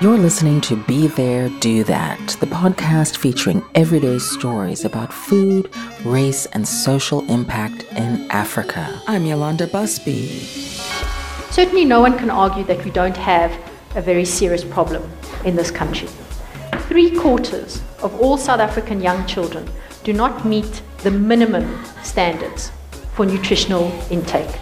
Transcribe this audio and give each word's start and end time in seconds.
You're 0.00 0.16
listening 0.16 0.60
to 0.60 0.76
Be 0.76 1.08
There, 1.08 1.48
Do 1.58 1.82
That, 1.82 2.36
the 2.38 2.46
podcast 2.46 3.16
featuring 3.16 3.64
everyday 3.74 4.20
stories 4.20 4.84
about 4.84 5.12
food, 5.12 5.68
race, 6.04 6.46
and 6.46 6.68
social 6.68 7.28
impact 7.28 7.82
in 7.96 8.30
Africa. 8.30 9.02
I'm 9.08 9.26
Yolanda 9.26 9.66
Busby. 9.66 10.28
Certainly, 11.50 11.86
no 11.86 12.00
one 12.00 12.16
can 12.16 12.30
argue 12.30 12.62
that 12.66 12.84
we 12.84 12.92
don't 12.92 13.16
have 13.16 13.50
a 13.96 14.00
very 14.00 14.24
serious 14.24 14.62
problem 14.62 15.02
in 15.44 15.56
this 15.56 15.72
country. 15.72 16.06
Three 16.86 17.10
quarters 17.18 17.82
of 18.00 18.14
all 18.20 18.38
South 18.38 18.60
African 18.60 19.00
young 19.00 19.26
children 19.26 19.68
do 20.04 20.12
not 20.12 20.46
meet 20.46 20.80
the 20.98 21.10
minimum 21.10 21.84
standards 22.04 22.70
for 23.14 23.26
nutritional 23.26 23.90
intake. 24.12 24.60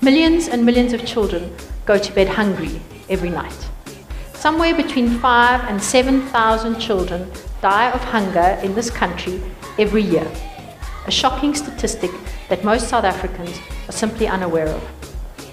Millions 0.00 0.48
and 0.48 0.64
millions 0.64 0.94
of 0.94 1.04
children 1.04 1.54
go 1.84 1.98
to 1.98 2.12
bed 2.14 2.28
hungry 2.28 2.80
every 3.10 3.28
night. 3.28 3.69
Somewhere 4.40 4.74
between 4.74 5.18
5 5.18 5.68
and 5.68 5.82
7,000 5.82 6.80
children 6.80 7.30
die 7.60 7.90
of 7.90 8.02
hunger 8.02 8.58
in 8.62 8.74
this 8.74 8.88
country 8.88 9.38
every 9.78 10.00
year. 10.00 10.26
A 11.06 11.10
shocking 11.10 11.54
statistic 11.54 12.10
that 12.48 12.64
most 12.64 12.88
South 12.88 13.04
Africans 13.04 13.60
are 13.86 13.92
simply 13.92 14.26
unaware 14.26 14.68
of. 14.68 14.82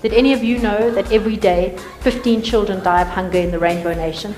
Did 0.01 0.13
any 0.13 0.31
of 0.31 0.41
you 0.41 0.59
know 0.59 0.89
that 0.89 1.11
every 1.11 1.35
day 1.35 1.77
15 1.99 2.41
children 2.43 2.81
die 2.81 3.01
of 3.01 3.09
hunger 3.09 3.39
in 3.39 3.51
the 3.51 3.59
Rainbow 3.59 3.93
Nation? 3.93 4.33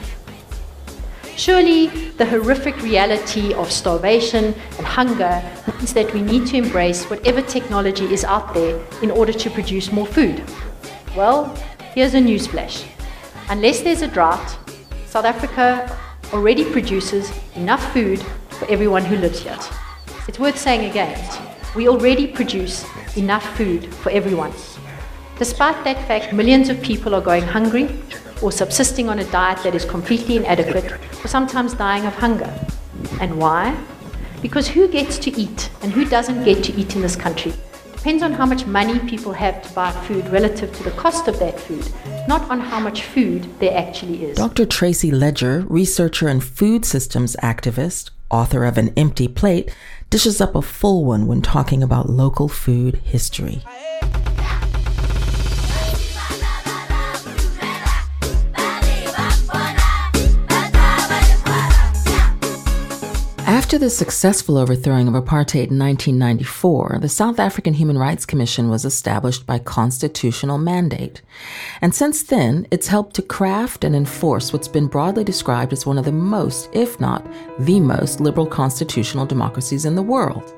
Surely 1.36 2.10
the 2.18 2.26
horrific 2.26 2.82
reality 2.82 3.54
of 3.54 3.72
starvation 3.72 4.56
and 4.78 4.88
hunger 4.88 5.44
means 5.68 5.94
that 5.94 6.12
we 6.12 6.24
need 6.24 6.48
to 6.48 6.58
embrace 6.58 7.08
whatever 7.08 7.44
technology 7.44 8.12
is 8.12 8.24
out 8.24 8.56
there 8.56 8.82
in 9.04 9.12
order 9.12 9.32
to 9.32 9.52
produce 9.52 9.92
more 9.92 10.08
food. 10.08 10.42
Well, 11.16 11.56
here's 11.94 12.16
a 12.16 12.20
newsflash. 12.20 12.88
Unless 13.50 13.82
there's 13.82 14.04
a 14.04 14.08
drought, 14.08 14.60
South 15.08 15.26
Africa 15.26 15.98
already 16.34 16.64
produces 16.64 17.32
enough 17.56 17.82
food 17.94 18.22
for 18.52 18.70
everyone 18.70 19.04
who 19.04 19.16
lives 19.16 19.40
here. 19.40 19.58
It's 20.28 20.38
worth 20.38 20.56
saying 20.56 20.88
again, 20.88 21.20
we 21.76 21.90
already 21.90 22.28
produce 22.28 22.86
enough 23.18 23.58
food 23.58 23.92
for 23.96 24.12
everyone. 24.12 24.54
Despite 25.40 25.84
that 25.84 26.08
fact, 26.08 26.32
millions 26.32 26.70
of 26.70 26.80
people 26.84 27.16
are 27.16 27.22
going 27.22 27.42
hungry 27.42 27.90
or 28.44 28.52
subsisting 28.52 29.10
on 29.10 29.18
a 29.18 29.32
diet 29.32 29.64
that 29.64 29.74
is 29.74 29.84
completely 29.84 30.38
inadequate 30.38 30.92
or 31.26 31.28
sometimes 31.28 31.74
dying 31.74 32.06
of 32.06 32.14
hunger. 32.14 32.54
And 33.20 33.40
why? 33.40 33.76
Because 34.44 34.68
who 34.68 34.88
gets 34.88 35.18
to 35.18 35.32
eat 35.32 35.72
and 35.82 35.92
who 35.92 36.06
doesn't 36.06 36.44
get 36.44 36.64
to 36.66 36.74
eat 36.76 36.96
in 36.96 37.02
this 37.02 37.16
country 37.16 37.54
depends 38.00 38.24
on 38.24 38.32
how 38.32 38.46
much 38.46 38.66
money 38.66 38.98
people 39.10 39.34
have 39.34 39.62
to 39.62 39.74
buy 39.74 39.92
food 40.08 40.26
relative 40.30 40.72
to 40.72 40.84
the 40.84 40.92
cost 40.92 41.28
of 41.28 41.38
that 41.38 41.60
food, 41.60 41.86
not 42.30 42.50
on 42.50 42.58
how 42.58 42.80
much 42.80 43.04
food 43.04 43.44
there 43.60 43.78
actually 43.78 44.24
is. 44.24 44.38
Dr. 44.38 44.66
Tracy 44.66 45.12
Ledger, 45.12 45.66
researcher 45.68 46.30
and 46.30 46.42
food 46.42 46.86
systems 46.86 47.36
activist, 47.44 48.12
author 48.32 48.64
of 48.64 48.78
An 48.78 48.94
Empty 48.96 49.28
Plate, 49.28 49.76
dishes 50.10 50.40
up 50.40 50.56
a 50.56 50.62
full 50.62 51.04
one 51.04 51.28
when 51.28 51.42
talking 51.42 51.84
about 51.84 52.10
local 52.10 52.48
food 52.48 52.96
history. 53.04 53.64
After 63.70 63.78
the 63.78 63.90
successful 63.92 64.58
overthrowing 64.58 65.08
of 65.08 65.14
apartheid 65.14 65.70
in 65.70 65.78
1994, 65.78 66.98
the 67.02 67.08
South 67.08 67.40
African 67.40 67.76
Human 67.76 68.00
Rights 68.00 68.26
Commission 68.26 68.68
was 68.68 68.84
established 68.84 69.46
by 69.46 69.60
constitutional 69.60 70.58
mandate. 70.58 71.22
And 71.80 71.94
since 71.94 72.24
then, 72.24 72.66
it's 72.72 72.88
helped 72.88 73.16
to 73.18 73.22
craft 73.22 73.84
and 73.84 73.96
enforce 73.96 74.52
what's 74.52 74.68
been 74.68 74.88
broadly 74.88 75.24
described 75.24 75.72
as 75.72 75.86
one 75.86 76.00
of 76.00 76.06
the 76.06 76.12
most, 76.12 76.68
if 76.74 77.00
not 77.00 77.24
the 77.60 77.80
most, 77.80 78.20
liberal 78.20 78.48
constitutional 78.48 79.28
democracies 79.28 79.86
in 79.86 79.94
the 79.94 80.02
world. 80.02 80.52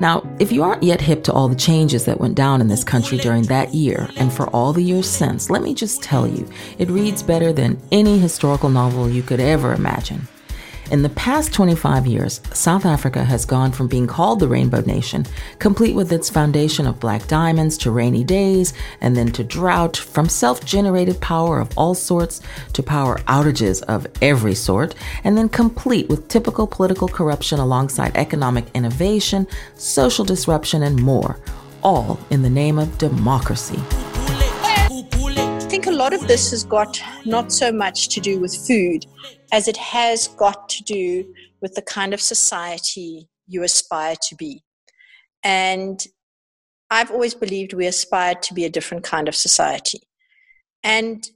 Now, 0.00 0.26
if 0.40 0.50
you 0.50 0.62
aren't 0.62 0.82
yet 0.82 1.02
hip 1.02 1.24
to 1.24 1.34
all 1.34 1.48
the 1.48 1.54
changes 1.54 2.06
that 2.06 2.18
went 2.18 2.34
down 2.34 2.62
in 2.62 2.68
this 2.68 2.82
country 2.82 3.18
during 3.18 3.42
that 3.42 3.74
year 3.74 4.08
and 4.16 4.32
for 4.32 4.48
all 4.56 4.72
the 4.72 4.82
years 4.82 5.06
since, 5.06 5.50
let 5.50 5.60
me 5.60 5.74
just 5.74 6.02
tell 6.02 6.26
you, 6.26 6.48
it 6.78 6.88
reads 6.88 7.22
better 7.22 7.52
than 7.52 7.78
any 7.92 8.18
historical 8.18 8.70
novel 8.70 9.10
you 9.10 9.22
could 9.22 9.38
ever 9.38 9.74
imagine. 9.74 10.26
In 10.92 11.00
the 11.00 11.08
past 11.08 11.54
25 11.54 12.06
years, 12.06 12.42
South 12.52 12.84
Africa 12.84 13.24
has 13.24 13.46
gone 13.46 13.72
from 13.72 13.88
being 13.88 14.06
called 14.06 14.40
the 14.40 14.46
Rainbow 14.46 14.82
Nation, 14.82 15.24
complete 15.58 15.94
with 15.94 16.12
its 16.12 16.28
foundation 16.28 16.86
of 16.86 17.00
black 17.00 17.26
diamonds, 17.28 17.78
to 17.78 17.90
rainy 17.90 18.22
days, 18.22 18.74
and 19.00 19.16
then 19.16 19.32
to 19.32 19.42
drought, 19.42 19.96
from 19.96 20.28
self 20.28 20.62
generated 20.66 21.18
power 21.22 21.60
of 21.60 21.70
all 21.78 21.94
sorts 21.94 22.42
to 22.74 22.82
power 22.82 23.16
outages 23.20 23.82
of 23.84 24.06
every 24.20 24.54
sort, 24.54 24.94
and 25.24 25.34
then 25.34 25.48
complete 25.48 26.10
with 26.10 26.28
typical 26.28 26.66
political 26.66 27.08
corruption 27.08 27.58
alongside 27.58 28.14
economic 28.14 28.66
innovation, 28.74 29.46
social 29.76 30.26
disruption, 30.26 30.82
and 30.82 31.00
more, 31.00 31.38
all 31.82 32.20
in 32.28 32.42
the 32.42 32.50
name 32.50 32.78
of 32.78 32.98
democracy. 32.98 33.82
I 35.72 35.74
think 35.74 35.86
a 35.86 35.90
lot 35.90 36.12
of 36.12 36.28
this 36.28 36.50
has 36.50 36.64
got 36.64 37.00
not 37.24 37.50
so 37.50 37.72
much 37.72 38.10
to 38.10 38.20
do 38.20 38.38
with 38.38 38.54
food 38.54 39.06
as 39.52 39.68
it 39.68 39.78
has 39.78 40.28
got 40.28 40.68
to 40.68 40.82
do 40.82 41.24
with 41.62 41.74
the 41.74 41.80
kind 41.80 42.12
of 42.12 42.20
society 42.20 43.30
you 43.46 43.62
aspire 43.62 44.14
to 44.28 44.36
be. 44.36 44.62
And 45.42 46.06
I've 46.90 47.10
always 47.10 47.34
believed 47.34 47.72
we 47.72 47.86
aspire 47.86 48.34
to 48.34 48.52
be 48.52 48.66
a 48.66 48.68
different 48.68 49.02
kind 49.02 49.28
of 49.28 49.34
society. 49.34 50.00
And 50.84 51.26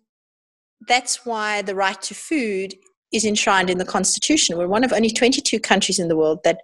that's 0.87 1.25
why 1.25 1.63
the 1.63 1.75
right 1.75 2.03
to 2.03 2.15
food 2.15 2.75
is 3.15 3.25
enshrined 3.25 3.71
in 3.71 3.79
the 3.79 3.87
Constitution. 3.87 4.59
We're 4.59 4.69
one 4.69 4.85
of 4.85 4.93
only 4.93 5.11
22 5.11 5.61
countries 5.61 5.99
in 5.99 6.09
the 6.09 6.17
world 6.17 6.41
that 6.45 6.61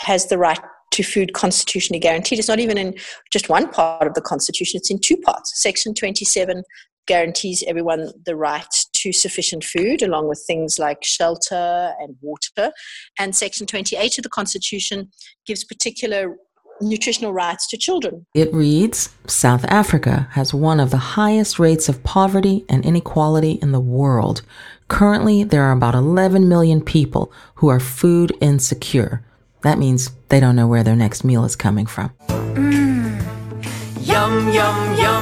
has 0.00 0.26
the 0.26 0.36
right 0.36 0.60
to 0.90 1.02
food 1.02 1.32
constitutionally 1.32 2.00
guaranteed. 2.00 2.38
It's 2.38 2.48
not 2.48 2.60
even 2.60 2.76
in 2.76 2.94
just 3.30 3.48
one 3.48 3.70
part 3.70 4.06
of 4.06 4.12
the 4.12 4.20
Constitution, 4.20 4.76
it's 4.76 4.90
in 4.90 4.98
two 4.98 5.16
parts. 5.16 5.62
Section 5.62 5.94
27 5.94 6.62
guarantees 7.08 7.64
everyone 7.66 8.12
the 8.24 8.36
right 8.36 8.74
to 8.92 9.12
sufficient 9.12 9.64
food, 9.64 10.02
along 10.02 10.28
with 10.28 10.42
things 10.46 10.78
like 10.78 11.02
shelter 11.02 11.92
and 11.98 12.16
water. 12.20 12.70
And 13.18 13.34
Section 13.34 13.66
28 13.66 14.18
of 14.18 14.22
the 14.22 14.28
Constitution 14.28 15.10
gives 15.46 15.64
particular 15.64 16.36
nutritional 16.80 17.32
rights 17.32 17.66
to 17.68 17.76
children. 17.76 18.26
It 18.34 18.52
reads 18.54 19.10
South 19.26 19.64
Africa 19.64 20.28
has 20.32 20.54
one 20.54 20.78
of 20.78 20.90
the 20.90 20.98
highest 21.18 21.58
rates 21.58 21.88
of 21.88 22.04
poverty 22.04 22.64
and 22.68 22.84
inequality 22.84 23.52
in 23.60 23.72
the 23.72 23.80
world. 23.80 24.42
Currently, 24.86 25.44
there 25.44 25.64
are 25.64 25.72
about 25.72 25.94
11 25.94 26.48
million 26.48 26.80
people 26.80 27.32
who 27.56 27.68
are 27.68 27.80
food 27.80 28.32
insecure. 28.40 29.24
That 29.62 29.78
means 29.78 30.12
they 30.28 30.38
don't 30.38 30.54
know 30.54 30.68
where 30.68 30.84
their 30.84 30.96
next 30.96 31.24
meal 31.24 31.44
is 31.44 31.56
coming 31.56 31.86
from. 31.86 32.10
Mm. 32.28 33.08
Yum, 34.06 34.52
yum, 34.52 34.52
yum, 34.52 34.98
yum, 34.98 35.17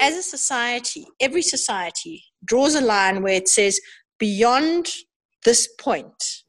As 0.00 0.16
a 0.16 0.22
society, 0.22 1.06
every 1.20 1.42
society 1.42 2.24
draws 2.44 2.74
a 2.74 2.80
line 2.80 3.22
where 3.22 3.34
it 3.34 3.48
says, 3.48 3.80
beyond 4.18 4.88
this 5.44 5.68
point, 5.78 6.42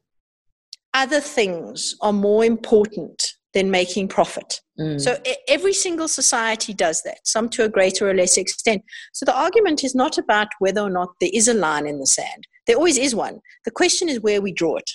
other 0.94 1.20
things 1.20 1.94
are 2.00 2.12
more 2.12 2.44
important 2.44 3.34
than 3.54 3.70
making 3.70 4.08
profit. 4.08 4.60
Mm. 4.80 5.00
So 5.00 5.18
every 5.48 5.74
single 5.74 6.08
society 6.08 6.72
does 6.72 7.02
that, 7.02 7.18
some 7.24 7.50
to 7.50 7.64
a 7.64 7.68
greater 7.68 8.08
or 8.08 8.14
less 8.14 8.38
extent. 8.38 8.82
So 9.12 9.26
the 9.26 9.38
argument 9.38 9.84
is 9.84 9.94
not 9.94 10.16
about 10.16 10.48
whether 10.58 10.80
or 10.80 10.90
not 10.90 11.10
there 11.20 11.30
is 11.32 11.48
a 11.48 11.54
line 11.54 11.86
in 11.86 11.98
the 11.98 12.06
sand. 12.06 12.46
There 12.66 12.76
always 12.76 12.96
is 12.96 13.14
one. 13.14 13.40
The 13.64 13.70
question 13.70 14.08
is 14.08 14.20
where 14.20 14.40
we 14.40 14.52
draw 14.52 14.76
it. 14.76 14.90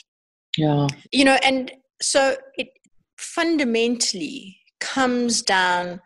Yeah. 0.58 0.88
You 1.12 1.26
know, 1.26 1.38
and 1.44 1.72
so 2.02 2.36
it 2.58 2.70
fundamentally 3.18 4.58
comes 4.80 5.42
down 5.42 6.02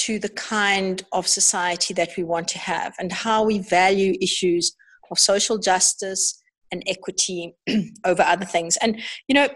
to 0.00 0.18
the 0.18 0.30
kind 0.30 1.04
of 1.12 1.28
society 1.28 1.92
that 1.92 2.10
we 2.16 2.24
want 2.24 2.48
to 2.48 2.58
have 2.58 2.94
and 2.98 3.12
how 3.12 3.44
we 3.44 3.58
value 3.58 4.14
issues 4.20 4.74
of 5.10 5.18
social 5.18 5.58
justice 5.58 6.42
and 6.72 6.82
equity 6.86 7.54
over 8.06 8.22
other 8.22 8.46
things. 8.46 8.78
And, 8.78 9.00
you 9.28 9.34
know, 9.34 9.48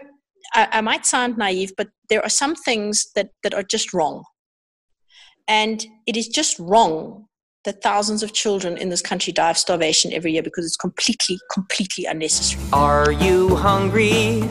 I, 0.53 0.67
I, 0.73 0.81
might 0.81 1.05
sound 1.05 1.37
naive, 1.37 1.73
but 1.75 1.87
there 2.09 2.23
are 2.23 2.29
some 2.29 2.53
things 2.53 3.07
that, 3.15 3.29
that 3.41 3.55
are 3.55 3.63
just 3.63 3.91
wrong. 3.91 4.23
And 5.47 5.83
it 6.05 6.15
is 6.15 6.27
just 6.27 6.59
wrong 6.59 7.25
that 7.63 7.81
thousands 7.81 8.21
of 8.21 8.33
children 8.33 8.77
in 8.77 8.89
this 8.89 9.01
country 9.01 9.33
die 9.33 9.49
of 9.49 9.57
starvation 9.57 10.13
every 10.13 10.33
year 10.33 10.43
because 10.43 10.65
it's 10.65 10.77
completely, 10.77 11.39
completely 11.51 12.05
unnecessary. 12.05 12.63
Are 12.71 13.11
you 13.11 13.55
hungry? 13.55 14.41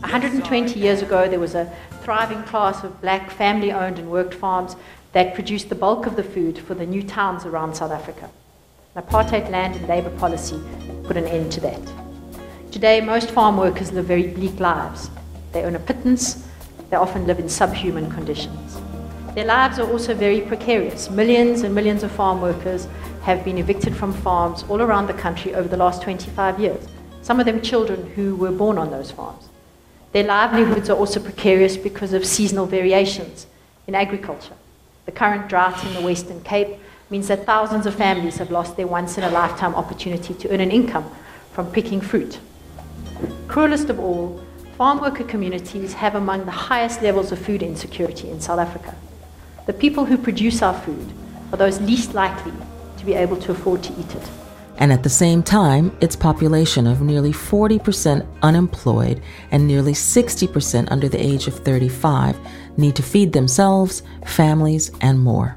120 0.00 0.80
years 0.80 1.02
ago, 1.02 1.28
there 1.28 1.40
was 1.40 1.54
a 1.54 1.70
thriving 2.06 2.44
class 2.44 2.84
of 2.84 3.00
black 3.00 3.32
family 3.32 3.72
owned 3.72 3.98
and 3.98 4.08
worked 4.08 4.32
farms 4.32 4.76
that 5.10 5.34
produced 5.34 5.68
the 5.68 5.74
bulk 5.74 6.06
of 6.06 6.14
the 6.14 6.22
food 6.22 6.56
for 6.56 6.72
the 6.74 6.86
new 6.86 7.02
towns 7.02 7.44
around 7.44 7.74
South 7.74 7.90
Africa. 7.90 8.30
An 8.94 9.02
apartheid 9.02 9.50
land 9.50 9.74
and 9.74 9.88
labour 9.88 10.16
policy 10.16 10.56
put 11.02 11.16
an 11.16 11.26
end 11.26 11.50
to 11.50 11.60
that. 11.62 11.80
Today, 12.70 13.00
most 13.00 13.32
farm 13.32 13.56
workers 13.56 13.90
live 13.90 14.04
very 14.04 14.28
bleak 14.28 14.60
lives. 14.60 15.10
They 15.50 15.64
earn 15.64 15.74
a 15.74 15.80
pittance, 15.80 16.46
they 16.90 16.96
often 16.96 17.26
live 17.26 17.40
in 17.40 17.48
subhuman 17.48 18.08
conditions. 18.12 18.80
Their 19.34 19.46
lives 19.46 19.80
are 19.80 19.90
also 19.90 20.14
very 20.14 20.42
precarious. 20.42 21.10
Millions 21.10 21.62
and 21.62 21.74
millions 21.74 22.04
of 22.04 22.12
farm 22.12 22.40
workers 22.40 22.86
have 23.22 23.44
been 23.44 23.58
evicted 23.58 23.96
from 23.96 24.12
farms 24.12 24.62
all 24.68 24.80
around 24.80 25.08
the 25.08 25.14
country 25.14 25.56
over 25.56 25.66
the 25.66 25.76
last 25.76 26.02
25 26.02 26.60
years, 26.60 26.86
some 27.22 27.40
of 27.40 27.46
them 27.46 27.60
children 27.60 28.08
who 28.10 28.36
were 28.36 28.52
born 28.52 28.78
on 28.78 28.92
those 28.92 29.10
farms. 29.10 29.48
Their 30.16 30.24
livelihoods 30.24 30.88
are 30.88 30.96
also 30.96 31.20
precarious 31.20 31.76
because 31.76 32.14
of 32.14 32.24
seasonal 32.24 32.64
variations 32.64 33.46
in 33.86 33.94
agriculture. 33.94 34.54
The 35.04 35.12
current 35.12 35.46
drought 35.46 35.84
in 35.84 35.92
the 35.92 36.00
Western 36.00 36.40
Cape 36.40 36.78
means 37.10 37.28
that 37.28 37.44
thousands 37.44 37.84
of 37.84 37.94
families 37.94 38.38
have 38.38 38.50
lost 38.50 38.78
their 38.78 38.86
once 38.86 39.18
in 39.18 39.24
a 39.24 39.30
lifetime 39.30 39.74
opportunity 39.74 40.32
to 40.32 40.48
earn 40.48 40.60
an 40.60 40.70
income 40.70 41.04
from 41.52 41.70
picking 41.70 42.00
fruit. 42.00 42.40
Cruelest 43.46 43.90
of 43.90 44.00
all, 44.00 44.42
farm 44.78 45.02
worker 45.02 45.22
communities 45.22 45.92
have 45.92 46.14
among 46.14 46.46
the 46.46 46.50
highest 46.50 47.02
levels 47.02 47.30
of 47.30 47.38
food 47.38 47.62
insecurity 47.62 48.30
in 48.30 48.40
South 48.40 48.58
Africa. 48.58 48.94
The 49.66 49.74
people 49.74 50.06
who 50.06 50.16
produce 50.16 50.62
our 50.62 50.80
food 50.80 51.12
are 51.52 51.58
those 51.58 51.78
least 51.82 52.14
likely 52.14 52.54
to 52.96 53.04
be 53.04 53.12
able 53.12 53.36
to 53.36 53.52
afford 53.52 53.82
to 53.82 53.92
eat 54.00 54.14
it. 54.14 54.30
And 54.78 54.92
at 54.92 55.02
the 55.02 55.08
same 55.08 55.42
time, 55.42 55.96
its 56.00 56.16
population 56.16 56.86
of 56.86 57.00
nearly 57.00 57.32
40% 57.32 58.26
unemployed 58.42 59.22
and 59.50 59.66
nearly 59.66 59.92
60% 59.92 60.88
under 60.90 61.08
the 61.08 61.20
age 61.20 61.46
of 61.46 61.54
35 61.60 62.36
need 62.76 62.94
to 62.96 63.02
feed 63.02 63.32
themselves, 63.32 64.02
families, 64.26 64.90
and 65.00 65.18
more. 65.18 65.56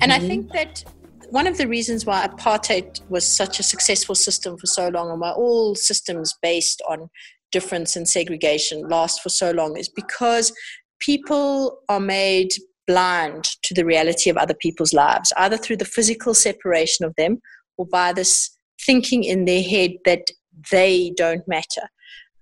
And 0.00 0.12
I 0.12 0.18
think 0.18 0.52
that 0.52 0.84
one 1.30 1.46
of 1.46 1.58
the 1.58 1.66
reasons 1.66 2.06
why 2.06 2.26
apartheid 2.26 3.00
was 3.08 3.26
such 3.26 3.58
a 3.58 3.62
successful 3.62 4.14
system 4.14 4.56
for 4.56 4.66
so 4.66 4.88
long 4.88 5.10
and 5.10 5.20
why 5.20 5.32
all 5.32 5.74
systems 5.74 6.34
based 6.42 6.80
on 6.88 7.10
difference 7.50 7.96
and 7.96 8.08
segregation 8.08 8.88
last 8.88 9.20
for 9.22 9.30
so 9.30 9.50
long 9.50 9.76
is 9.76 9.88
because 9.88 10.52
people 11.00 11.78
are 11.88 12.00
made 12.00 12.52
blind 12.86 13.44
to 13.62 13.74
the 13.74 13.84
reality 13.84 14.28
of 14.30 14.36
other 14.36 14.54
people's 14.54 14.92
lives, 14.92 15.32
either 15.38 15.56
through 15.56 15.76
the 15.76 15.84
physical 15.84 16.34
separation 16.34 17.04
of 17.04 17.14
them 17.16 17.40
or 17.76 17.86
by 17.86 18.12
this 18.12 18.50
thinking 18.80 19.24
in 19.24 19.44
their 19.44 19.62
head 19.62 19.92
that 20.04 20.28
they 20.70 21.12
don't 21.16 21.46
matter. 21.48 21.88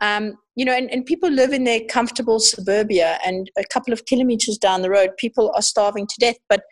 Um, 0.01 0.35
you 0.57 0.65
know, 0.65 0.73
and, 0.73 0.91
and 0.91 1.07
people 1.07 1.31
live 1.31 1.53
in 1.53 1.65
their 1.65 1.81
comfortable 1.89 2.41
suburbia, 2.41 3.19
and 3.25 3.51
a 3.57 3.65
couple 3.73 3.93
of 3.93 4.05
kilometers 4.07 4.59
down 4.59 4.83
the 4.83 4.91
road, 4.91 5.11
people 5.17 5.53
are 5.55 5.63
starving 5.63 6.07
to 6.07 6.15
death. 6.19 6.37
But 6.49 6.65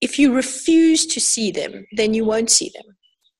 if 0.00 0.18
you 0.18 0.34
refuse 0.34 1.06
to 1.06 1.20
see 1.20 1.50
them, 1.50 1.86
then 1.92 2.14
you 2.14 2.24
won't 2.24 2.50
see 2.50 2.70
them. 2.74 2.94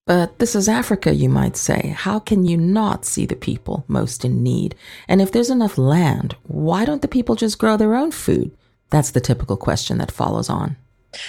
But 0.07 0.39
this 0.39 0.55
is 0.55 0.71
Africa, 0.71 1.15
you 1.15 1.29
might 1.29 1.59
say. 1.59 1.95
How 1.95 2.19
can 2.19 2.47
you 2.47 2.57
not 2.57 3.05
see 3.05 3.27
the 3.27 3.37
people 3.37 3.85
most 3.87 4.25
in 4.25 4.43
need? 4.43 4.75
And 5.07 5.21
if 5.21 5.31
there's 5.31 5.51
enough 5.51 5.77
land, 5.77 6.35
why 6.45 6.87
don't 6.87 7.03
the 7.03 7.09
people 7.09 7.35
just 7.35 7.59
grow 7.59 7.77
their 7.77 7.95
own 7.95 8.11
food? 8.11 8.57
That's 8.89 9.11
the 9.11 9.21
typical 9.21 9.59
question 9.59 9.99
that 9.99 10.11
follows 10.11 10.49
on. 10.49 10.79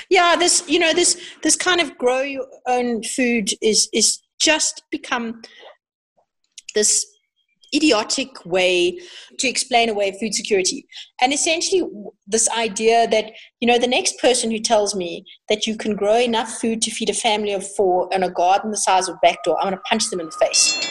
Yeah, 0.09 0.35
this 0.35 0.63
you 0.67 0.79
know 0.79 0.93
this 0.93 1.19
this 1.43 1.55
kind 1.55 1.81
of 1.81 1.97
grow 1.97 2.21
your 2.21 2.47
own 2.67 3.03
food 3.03 3.51
is 3.61 3.89
is 3.93 4.19
just 4.39 4.83
become 4.91 5.41
this 6.75 7.05
idiotic 7.73 8.45
way 8.45 8.99
to 9.37 9.47
explain 9.47 9.89
away 9.89 10.17
food 10.19 10.33
security. 10.33 10.87
And 11.21 11.31
essentially 11.31 11.83
this 12.27 12.49
idea 12.49 13.07
that 13.07 13.31
you 13.59 13.67
know 13.67 13.77
the 13.77 13.87
next 13.87 14.19
person 14.19 14.51
who 14.51 14.59
tells 14.59 14.95
me 14.95 15.23
that 15.49 15.67
you 15.67 15.77
can 15.77 15.95
grow 15.95 16.17
enough 16.17 16.49
food 16.59 16.81
to 16.83 16.91
feed 16.91 17.09
a 17.09 17.13
family 17.13 17.53
of 17.53 17.67
four 17.75 18.09
in 18.11 18.23
a 18.23 18.29
garden 18.29 18.71
the 18.71 18.77
size 18.77 19.07
of 19.07 19.15
a 19.15 19.19
back 19.21 19.43
door 19.43 19.57
i'm 19.59 19.69
going 19.69 19.75
to 19.75 19.81
punch 19.89 20.09
them 20.09 20.19
in 20.19 20.27
the 20.27 20.31
face. 20.31 20.85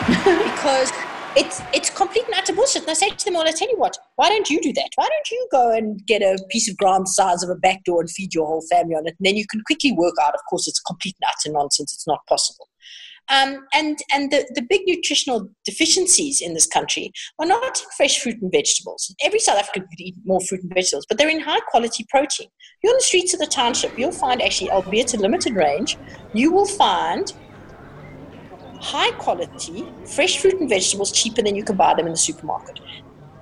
Because 0.50 0.92
it's 1.36 1.62
it's 1.72 1.90
complete 1.90 2.24
and 2.26 2.34
utter 2.34 2.52
bullshit. 2.52 2.82
And 2.82 2.90
I 2.90 2.94
say 2.94 3.10
to 3.10 3.24
them 3.24 3.36
all, 3.36 3.46
I 3.46 3.52
tell 3.52 3.68
you 3.68 3.78
what, 3.78 3.96
why 4.16 4.28
don't 4.28 4.50
you 4.50 4.60
do 4.60 4.72
that? 4.72 4.90
Why 4.96 5.08
don't 5.08 5.30
you 5.30 5.48
go 5.52 5.70
and 5.70 6.04
get 6.06 6.22
a 6.22 6.38
piece 6.50 6.68
of 6.68 6.76
ground 6.76 7.06
the 7.06 7.10
size 7.10 7.42
of 7.42 7.50
a 7.50 7.54
back 7.54 7.84
door 7.84 8.00
and 8.00 8.10
feed 8.10 8.34
your 8.34 8.46
whole 8.46 8.64
family 8.70 8.94
on 8.94 9.06
it? 9.06 9.14
And 9.18 9.26
then 9.26 9.36
you 9.36 9.46
can 9.46 9.62
quickly 9.66 9.92
work 9.92 10.14
out, 10.22 10.34
of 10.34 10.40
course, 10.48 10.66
it's 10.66 10.80
complete 10.80 11.16
and 11.20 11.30
utter 11.30 11.52
nonsense. 11.52 11.92
It's 11.92 12.06
not 12.06 12.26
possible. 12.28 12.68
Um, 13.28 13.64
and 13.72 13.98
and 14.12 14.32
the, 14.32 14.50
the 14.54 14.62
big 14.62 14.82
nutritional 14.86 15.48
deficiencies 15.64 16.40
in 16.40 16.54
this 16.54 16.66
country 16.66 17.12
are 17.38 17.46
not 17.46 17.80
fresh 17.96 18.18
fruit 18.20 18.42
and 18.42 18.50
vegetables. 18.50 19.14
Every 19.22 19.38
South 19.38 19.58
African 19.58 19.82
could 19.82 20.00
eat 20.00 20.16
more 20.24 20.40
fruit 20.40 20.62
and 20.62 20.74
vegetables, 20.74 21.06
but 21.08 21.16
they're 21.16 21.28
in 21.28 21.40
high 21.40 21.60
quality 21.70 22.04
protein. 22.08 22.48
You're 22.82 22.92
on 22.92 22.98
the 22.98 23.02
streets 23.02 23.32
of 23.32 23.38
the 23.38 23.46
township, 23.46 23.96
you'll 23.96 24.10
find 24.10 24.42
actually, 24.42 24.70
albeit 24.70 25.14
a 25.14 25.18
limited 25.18 25.54
range, 25.54 25.96
you 26.32 26.50
will 26.50 26.66
find 26.66 27.32
high 28.80 29.10
quality 29.12 29.84
fresh 30.06 30.38
fruit 30.38 30.60
and 30.60 30.68
vegetables 30.68 31.12
cheaper 31.12 31.42
than 31.42 31.54
you 31.54 31.64
can 31.64 31.76
buy 31.76 31.94
them 31.94 32.06
in 32.06 32.12
the 32.12 32.18
supermarket. 32.18 32.80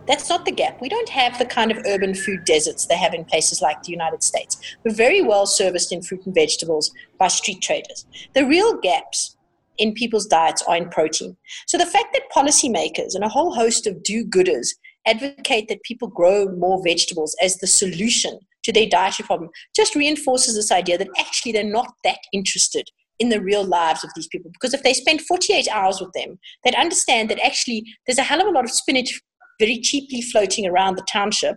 That's 0.06 0.30
not 0.30 0.46
the 0.46 0.52
gap. 0.52 0.80
We 0.80 0.88
don't 0.88 1.08
have 1.10 1.38
the 1.38 1.44
kind 1.44 1.70
of 1.70 1.84
urban 1.86 2.14
food 2.14 2.44
deserts 2.46 2.86
they 2.86 2.96
have 2.96 3.12
in 3.12 3.26
places 3.26 3.60
like 3.60 3.82
the 3.82 3.92
United 3.92 4.22
States. 4.22 4.58
We're 4.82 4.94
very 4.94 5.20
well 5.22 5.44
serviced 5.46 5.92
in 5.92 6.02
fruit 6.02 6.24
and 6.24 6.34
vegetables 6.34 6.90
by 7.18 7.28
street 7.28 7.60
traders. 7.60 8.06
The 8.34 8.46
real 8.46 8.78
gaps 8.80 9.36
in 9.76 9.92
people's 9.92 10.26
diets 10.26 10.62
are 10.62 10.76
in 10.76 10.88
protein. 10.88 11.36
So 11.66 11.78
the 11.78 11.86
fact 11.86 12.14
that 12.14 12.32
policymakers 12.34 13.14
and 13.14 13.22
a 13.22 13.28
whole 13.28 13.54
host 13.54 13.86
of 13.86 14.02
do 14.02 14.24
gooders 14.24 14.68
advocate 15.06 15.68
that 15.68 15.82
people 15.82 16.08
grow 16.08 16.48
more 16.56 16.82
vegetables 16.82 17.36
as 17.42 17.58
the 17.58 17.66
solution 17.66 18.38
to 18.64 18.72
their 18.72 18.88
dietary 18.88 19.26
problem 19.26 19.50
just 19.76 19.94
reinforces 19.94 20.54
this 20.54 20.72
idea 20.72 20.98
that 20.98 21.08
actually 21.18 21.52
they're 21.52 21.64
not 21.64 21.94
that 22.02 22.18
interested 22.32 22.90
in 23.18 23.28
the 23.28 23.40
real 23.40 23.64
lives 23.64 24.04
of 24.04 24.10
these 24.14 24.28
people. 24.28 24.50
Because 24.50 24.74
if 24.74 24.82
they 24.82 24.94
spend 24.94 25.22
48 25.22 25.68
hours 25.68 26.00
with 26.00 26.12
them, 26.12 26.38
they'd 26.64 26.74
understand 26.74 27.28
that 27.30 27.44
actually 27.44 27.84
there's 28.06 28.18
a 28.18 28.22
hell 28.22 28.40
of 28.40 28.46
a 28.46 28.50
lot 28.50 28.64
of 28.64 28.70
spinach 28.70 29.20
very 29.58 29.78
cheaply 29.80 30.22
floating 30.22 30.66
around 30.66 30.96
the 30.96 31.06
township. 31.10 31.56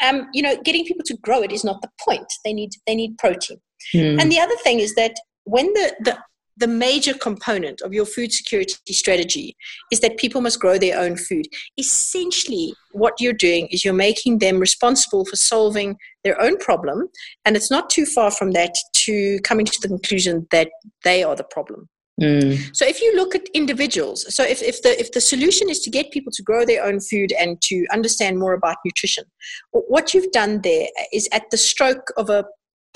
Um, 0.00 0.28
you 0.32 0.42
know, 0.42 0.56
getting 0.64 0.84
people 0.84 1.04
to 1.06 1.16
grow 1.18 1.42
it 1.42 1.52
is 1.52 1.64
not 1.64 1.82
the 1.82 1.90
point. 2.06 2.26
They 2.44 2.52
need 2.52 2.70
they 2.86 2.94
need 2.94 3.18
protein. 3.18 3.58
Mm. 3.94 4.20
And 4.20 4.32
the 4.32 4.40
other 4.40 4.56
thing 4.62 4.80
is 4.80 4.94
that 4.94 5.14
when 5.44 5.66
the, 5.74 5.94
the 6.00 6.18
the 6.56 6.68
major 6.68 7.14
component 7.14 7.80
of 7.80 7.92
your 7.92 8.06
food 8.06 8.32
security 8.32 8.74
strategy 8.92 9.56
is 9.90 10.00
that 10.00 10.16
people 10.18 10.40
must 10.40 10.60
grow 10.60 10.78
their 10.78 10.98
own 10.98 11.16
food. 11.16 11.46
Essentially, 11.78 12.74
what 12.92 13.14
you're 13.18 13.32
doing 13.32 13.66
is 13.68 13.84
you're 13.84 13.92
making 13.92 14.38
them 14.38 14.60
responsible 14.60 15.24
for 15.24 15.36
solving 15.36 15.96
their 16.22 16.40
own 16.40 16.56
problem. 16.58 17.08
And 17.44 17.56
it's 17.56 17.70
not 17.70 17.90
too 17.90 18.06
far 18.06 18.30
from 18.30 18.52
that 18.52 18.74
to 19.06 19.38
coming 19.40 19.66
to 19.66 19.80
the 19.80 19.88
conclusion 19.88 20.46
that 20.50 20.70
they 21.02 21.22
are 21.22 21.36
the 21.36 21.44
problem. 21.44 21.88
Mm. 22.20 22.74
So 22.76 22.86
if 22.86 23.00
you 23.00 23.14
look 23.16 23.34
at 23.34 23.48
individuals, 23.54 24.24
so 24.34 24.44
if, 24.44 24.62
if 24.62 24.82
the 24.82 24.98
if 25.00 25.12
the 25.12 25.20
solution 25.20 25.68
is 25.68 25.80
to 25.80 25.90
get 25.90 26.12
people 26.12 26.32
to 26.32 26.42
grow 26.42 26.64
their 26.64 26.84
own 26.84 27.00
food 27.00 27.32
and 27.32 27.60
to 27.62 27.86
understand 27.92 28.38
more 28.38 28.52
about 28.52 28.76
nutrition, 28.84 29.24
what 29.72 30.14
you've 30.14 30.30
done 30.30 30.60
there 30.62 30.86
is 31.12 31.28
at 31.32 31.50
the 31.50 31.56
stroke 31.56 32.12
of 32.16 32.30
a 32.30 32.44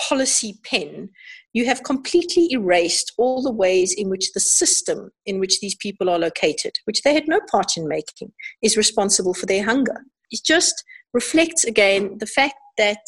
policy 0.01 0.57
pen, 0.63 1.09
you 1.51 1.65
have 1.65 1.83
completely 1.83 2.47
erased 2.51 3.11
all 3.17 3.41
the 3.41 3.51
ways 3.51 3.93
in 3.93 4.09
which 4.09 4.31
the 4.31 4.39
system 4.39 5.09
in 5.25 5.39
which 5.39 5.59
these 5.59 5.75
people 5.75 6.09
are 6.09 6.19
located, 6.19 6.73
which 6.85 7.01
they 7.01 7.13
had 7.13 7.27
no 7.27 7.41
part 7.51 7.75
in 7.75 7.89
making, 7.89 8.31
is 8.61 8.77
responsible 8.77 9.33
for 9.33 9.47
their 9.47 9.65
hunger. 9.65 10.05
It 10.31 10.41
just 10.45 10.81
reflects 11.13 11.65
again 11.65 12.19
the 12.19 12.27
fact 12.27 12.55
that 12.77 12.99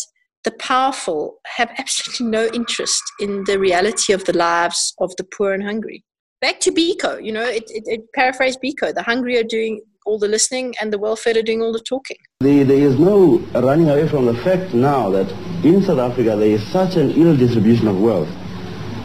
the 0.44 0.52
powerful 0.52 1.38
have 1.46 1.72
absolutely 1.78 2.26
no 2.28 2.48
interest 2.54 3.04
in 3.20 3.44
the 3.46 3.60
reality 3.60 4.14
of 4.14 4.26
the 4.26 4.36
lives 4.36 4.94
of 5.00 5.16
the 5.18 5.24
poor 5.24 5.54
and 5.54 5.64
hungry. 5.64 6.04
Back 6.42 6.60
to 6.62 6.72
Biko, 6.72 7.24
you 7.24 7.32
know, 7.32 7.44
it, 7.44 7.66
it, 7.70 7.84
it 7.86 8.02
paraphrased 8.14 8.60
Biko. 8.64 8.94
The 8.94 9.04
hungry 9.04 9.38
are 9.38 9.44
doing 9.44 9.82
all 10.06 10.18
the 10.18 10.28
listening 10.28 10.74
and 10.82 10.92
the 10.92 10.98
welfare 10.98 11.38
are 11.38 11.44
doing 11.44 11.62
all 11.62 11.72
the 11.72 11.80
talking. 11.80 12.18
there 12.40 12.72
is 12.72 12.98
no 12.98 13.38
running 13.54 13.90
away 13.90 14.08
from 14.08 14.26
the 14.26 14.34
fact 14.34 14.74
now 14.74 15.10
that 15.12 15.32
in 15.64 15.84
South 15.84 16.00
Africa 16.00 16.36
there 16.36 16.50
is 16.50 16.66
such 16.72 16.96
an 16.96 17.12
ill 17.12 17.38
distribution 17.38 17.88
of 17.88 18.02
wealth 18.02 18.30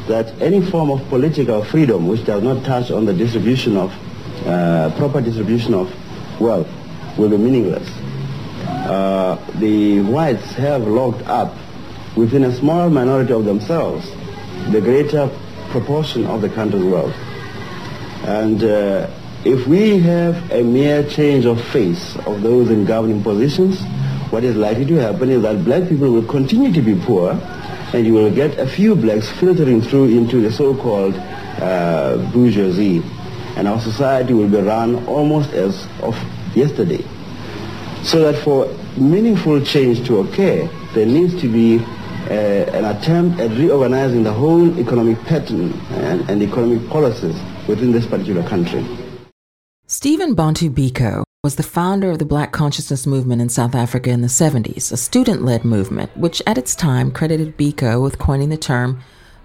that 0.09 0.27
any 0.41 0.65
form 0.71 0.91
of 0.91 1.07
political 1.09 1.63
freedom 1.65 2.07
which 2.07 2.25
does 2.25 2.43
not 2.43 2.65
touch 2.65 2.91
on 2.91 3.05
the 3.05 3.13
distribution 3.13 3.77
of, 3.77 3.93
uh, 4.47 4.91
proper 4.97 5.21
distribution 5.21 5.75
of 5.75 5.93
wealth 6.41 6.69
will 7.19 7.29
be 7.29 7.37
meaningless. 7.37 7.87
Uh, 8.67 9.37
the 9.59 10.01
whites 10.01 10.53
have 10.53 10.83
locked 10.83 11.23
up 11.27 11.55
within 12.17 12.45
a 12.45 12.55
small 12.55 12.89
minority 12.89 13.33
of 13.33 13.45
themselves 13.45 14.11
the 14.71 14.81
greater 14.81 15.31
proportion 15.71 16.27
of 16.27 16.41
the 16.41 16.49
country's 16.49 16.85
wealth. 16.85 17.15
And 18.25 18.63
uh, 18.65 19.11
if 19.45 19.67
we 19.67 20.01
have 20.01 20.51
a 20.51 20.63
mere 20.63 21.09
change 21.09 21.45
of 21.45 21.63
face 21.67 22.17
of 22.27 22.43
those 22.43 22.71
in 22.71 22.85
governing 22.85 23.23
positions, 23.23 23.81
what 24.31 24.43
is 24.43 24.57
likely 24.57 24.87
to 24.87 24.95
happen 24.97 25.31
is 25.31 25.43
that 25.43 25.65
black 25.65 25.89
people 25.89 26.11
will 26.11 26.27
continue 26.27 26.73
to 26.73 26.83
be 26.83 26.99
poor 27.01 27.33
and 27.93 28.05
you 28.05 28.13
will 28.13 28.35
get 28.35 28.59
a 28.59 28.67
few 28.67 28.97
blacks 28.97 29.29
filtering 29.29 29.81
through 29.81 30.07
into 30.07 30.41
the 30.41 30.51
so-called 30.51 31.15
uh, 31.15 32.17
bourgeoisie. 32.33 33.03
And 33.57 33.69
our 33.69 33.81
society 33.81 34.35
will 34.35 34.49
be 34.49 34.59
run 34.59 35.07
almost 35.07 35.53
as 35.53 35.87
of 36.03 36.17
yesterday. 36.57 37.05
So 38.07 38.21
that 38.21 38.43
for 38.45 38.67
meaningful 38.97 39.61
change 39.63 40.07
to 40.07 40.21
occur, 40.21 40.71
there 40.95 41.07
needs 41.07 41.41
to 41.41 41.49
be 41.49 41.79
uh, 42.31 42.33
an 42.73 42.85
attempt 42.85 43.41
at 43.41 43.51
reorganizing 43.59 44.23
the 44.23 44.33
whole 44.33 44.79
economic 44.79 45.19
pattern 45.25 45.73
and, 45.91 46.31
and 46.31 46.41
economic 46.41 46.89
policies 46.89 47.35
within 47.67 47.91
this 47.91 48.07
particular 48.07 48.49
country. 48.49 48.87
Stephen 49.89 50.35
Bantu 50.35 50.71
Biko 50.71 51.25
was 51.43 51.57
the 51.57 51.65
founder 51.65 52.13
of 52.13 52.21
the 52.21 52.25
Black 52.25 52.53
Consciousness 52.53 53.09
Movement 53.09 53.43
in 53.43 53.49
South 53.49 53.75
Africa 53.75 54.11
in 54.11 54.21
the 54.21 54.29
70s, 54.29 54.93
a 54.93 54.97
student 54.97 55.43
led 55.43 55.65
movement 55.65 56.17
which 56.17 56.41
at 56.47 56.57
its 56.57 56.77
time 56.77 57.11
credited 57.11 57.57
Biko 57.57 58.01
with 58.01 58.19
coining 58.19 58.51
the 58.51 58.57
term 58.57 59.01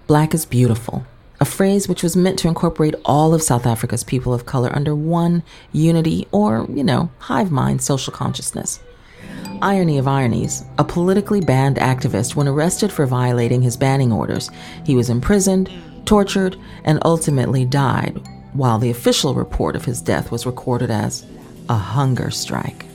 Black 0.06 0.34
is 0.34 0.46
Beautiful, 0.46 1.04
a 1.42 1.44
phrase 1.44 1.88
which 1.88 2.04
was 2.04 2.14
meant 2.14 2.38
to 2.38 2.46
incorporate 2.46 2.94
all 3.04 3.34
of 3.34 3.42
South 3.42 3.66
Africa's 3.66 4.04
people 4.04 4.32
of 4.32 4.46
color 4.46 4.70
under 4.76 4.94
one 4.94 5.42
unity 5.72 6.28
or, 6.30 6.64
you 6.70 6.84
know, 6.84 7.10
hive 7.18 7.50
mind 7.50 7.82
social 7.82 8.12
consciousness. 8.12 8.78
Irony 9.60 9.98
of 9.98 10.06
ironies, 10.06 10.62
a 10.78 10.84
politically 10.84 11.40
banned 11.40 11.78
activist 11.78 12.36
when 12.36 12.46
arrested 12.46 12.92
for 12.92 13.06
violating 13.06 13.60
his 13.60 13.76
banning 13.76 14.12
orders. 14.12 14.52
He 14.86 14.94
was 14.94 15.10
imprisoned, 15.10 15.68
tortured, 16.04 16.56
and 16.84 17.00
ultimately 17.04 17.64
died, 17.64 18.20
while 18.52 18.78
the 18.78 18.90
official 18.90 19.34
report 19.34 19.74
of 19.74 19.84
his 19.84 20.00
death 20.00 20.30
was 20.30 20.46
recorded 20.46 20.92
as 20.92 21.26
a 21.68 21.74
hunger 21.74 22.30
strike 22.30 22.86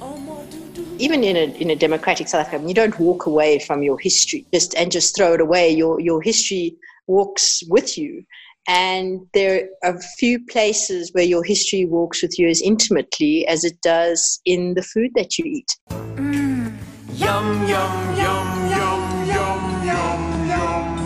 even 1.00 1.24
in 1.24 1.36
a, 1.38 1.54
in 1.62 1.70
a 1.70 1.76
democratic 1.76 2.28
South 2.28 2.48
Africa, 2.48 2.68
you 2.68 2.74
don't 2.74 3.00
walk 3.00 3.28
away 3.28 3.60
from 3.60 3.84
your 3.84 4.00
history 4.00 4.48
just 4.52 4.74
and 4.74 4.92
just 4.92 5.16
throw 5.16 5.34
it 5.34 5.40
away. 5.40 5.70
Your 5.70 6.00
your 6.00 6.24
history 6.24 6.76
walks 7.08 7.64
with 7.68 7.98
you. 7.98 8.24
And 8.70 9.26
there 9.34 9.70
are 9.84 9.96
a 9.96 10.02
few 10.18 10.46
places 10.46 11.12
where 11.14 11.24
your 11.24 11.44
history 11.44 11.86
walks 11.86 12.22
with 12.22 12.38
you 12.38 12.50
as 12.50 12.62
intimately 12.62 13.48
as 13.48 13.64
it 13.64 13.82
does 13.82 14.42
in 14.44 14.74
the 14.74 14.84
food 14.84 15.12
that 15.16 15.38
you 15.38 15.46
eat. 15.46 15.78
Mm. 15.90 16.76
Yum, 17.14 17.68
yum, 17.68 18.18
yum, 18.18 18.70
yum, 18.70 19.28
yum, 19.28 19.88
yum, 19.88 20.48
yum, 20.48 20.98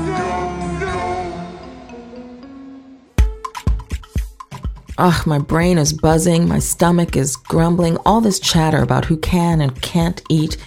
Ugh, 4.97 5.25
my 5.25 5.39
brain 5.39 5.77
is 5.77 5.93
buzzing, 5.93 6.47
my 6.47 6.59
stomach 6.59 7.15
is 7.15 7.35
grumbling. 7.35 7.97
All 8.05 8.21
this 8.21 8.39
chatter 8.39 8.83
about 8.83 9.05
who 9.05 9.17
can 9.17 9.61
and 9.61 9.81
can't 9.81 10.21
eat 10.29 10.57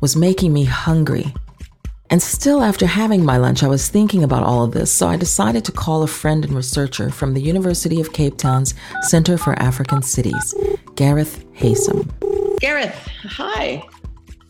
was 0.00 0.14
making 0.16 0.52
me 0.52 0.64
hungry. 0.64 1.34
And 2.12 2.22
still, 2.22 2.62
after 2.62 2.84
having 2.84 3.24
my 3.24 3.38
lunch, 3.38 3.62
I 3.62 3.68
was 3.68 3.88
thinking 3.88 4.22
about 4.22 4.42
all 4.42 4.64
of 4.64 4.72
this, 4.72 4.92
so 4.92 5.08
I 5.08 5.16
decided 5.16 5.64
to 5.64 5.72
call 5.72 6.02
a 6.02 6.06
friend 6.06 6.44
and 6.44 6.52
researcher 6.52 7.10
from 7.10 7.32
the 7.32 7.40
University 7.40 8.02
of 8.02 8.12
Cape 8.12 8.36
Town's 8.36 8.74
Center 9.00 9.38
for 9.38 9.58
African 9.58 10.02
Cities, 10.02 10.54
Gareth 10.94 11.42
Haysom. 11.54 12.10
Gareth, 12.60 13.08
hi. 13.24 13.82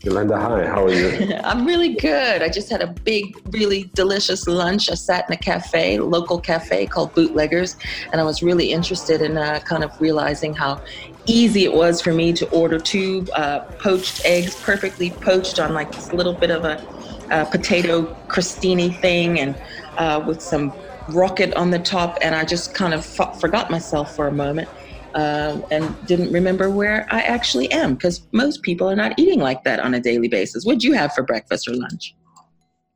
Yolanda, 0.03 0.37
hi, 0.37 0.65
how 0.67 0.83
are 0.83 0.91
you? 0.91 1.33
I'm 1.45 1.65
really 1.65 1.93
good. 1.93 2.41
I 2.41 2.49
just 2.49 2.69
had 2.69 2.81
a 2.81 2.87
big, 2.87 3.39
really 3.53 3.89
delicious 3.93 4.45
lunch. 4.45 4.91
I 4.91 4.95
sat 4.95 5.29
in 5.29 5.33
a 5.33 5.37
cafe, 5.37 5.99
local 5.99 6.41
cafe 6.41 6.85
called 6.85 7.15
Bootleggers, 7.15 7.77
and 8.11 8.19
I 8.19 8.25
was 8.25 8.43
really 8.43 8.73
interested 8.73 9.21
in 9.21 9.37
uh, 9.37 9.61
kind 9.61 9.85
of 9.85 10.01
realizing 10.01 10.53
how 10.53 10.81
easy 11.27 11.63
it 11.63 11.71
was 11.71 12.01
for 12.01 12.11
me 12.11 12.33
to 12.33 12.49
order 12.49 12.77
two 12.77 13.25
uh, 13.33 13.59
poached 13.79 14.25
eggs, 14.25 14.53
perfectly 14.61 15.11
poached 15.11 15.61
on 15.61 15.73
like 15.73 15.93
this 15.93 16.11
little 16.11 16.33
bit 16.33 16.51
of 16.51 16.65
a 16.65 16.85
uh, 17.33 17.45
potato 17.45 18.15
crostini 18.27 18.95
thing 19.01 19.39
and 19.39 19.55
uh, 19.97 20.23
with 20.25 20.41
some 20.41 20.71
rocket 21.09 21.53
on 21.55 21.71
the 21.71 21.79
top. 21.79 22.17
And 22.21 22.35
I 22.35 22.45
just 22.45 22.73
kind 22.73 22.93
of 22.93 23.05
forgot 23.05 23.69
myself 23.69 24.15
for 24.15 24.27
a 24.27 24.31
moment 24.31 24.69
uh, 25.15 25.59
and 25.71 25.95
didn't 26.05 26.31
remember 26.31 26.69
where 26.69 27.07
I 27.11 27.21
actually 27.21 27.71
am 27.71 27.95
because 27.95 28.21
most 28.31 28.61
people 28.61 28.89
are 28.89 28.95
not 28.95 29.17
eating 29.17 29.39
like 29.39 29.63
that 29.63 29.79
on 29.79 29.93
a 29.95 29.99
daily 29.99 30.27
basis. 30.27 30.63
What'd 30.63 30.83
you 30.83 30.93
have 30.93 31.13
for 31.13 31.23
breakfast 31.23 31.67
or 31.67 31.75
lunch? 31.75 32.15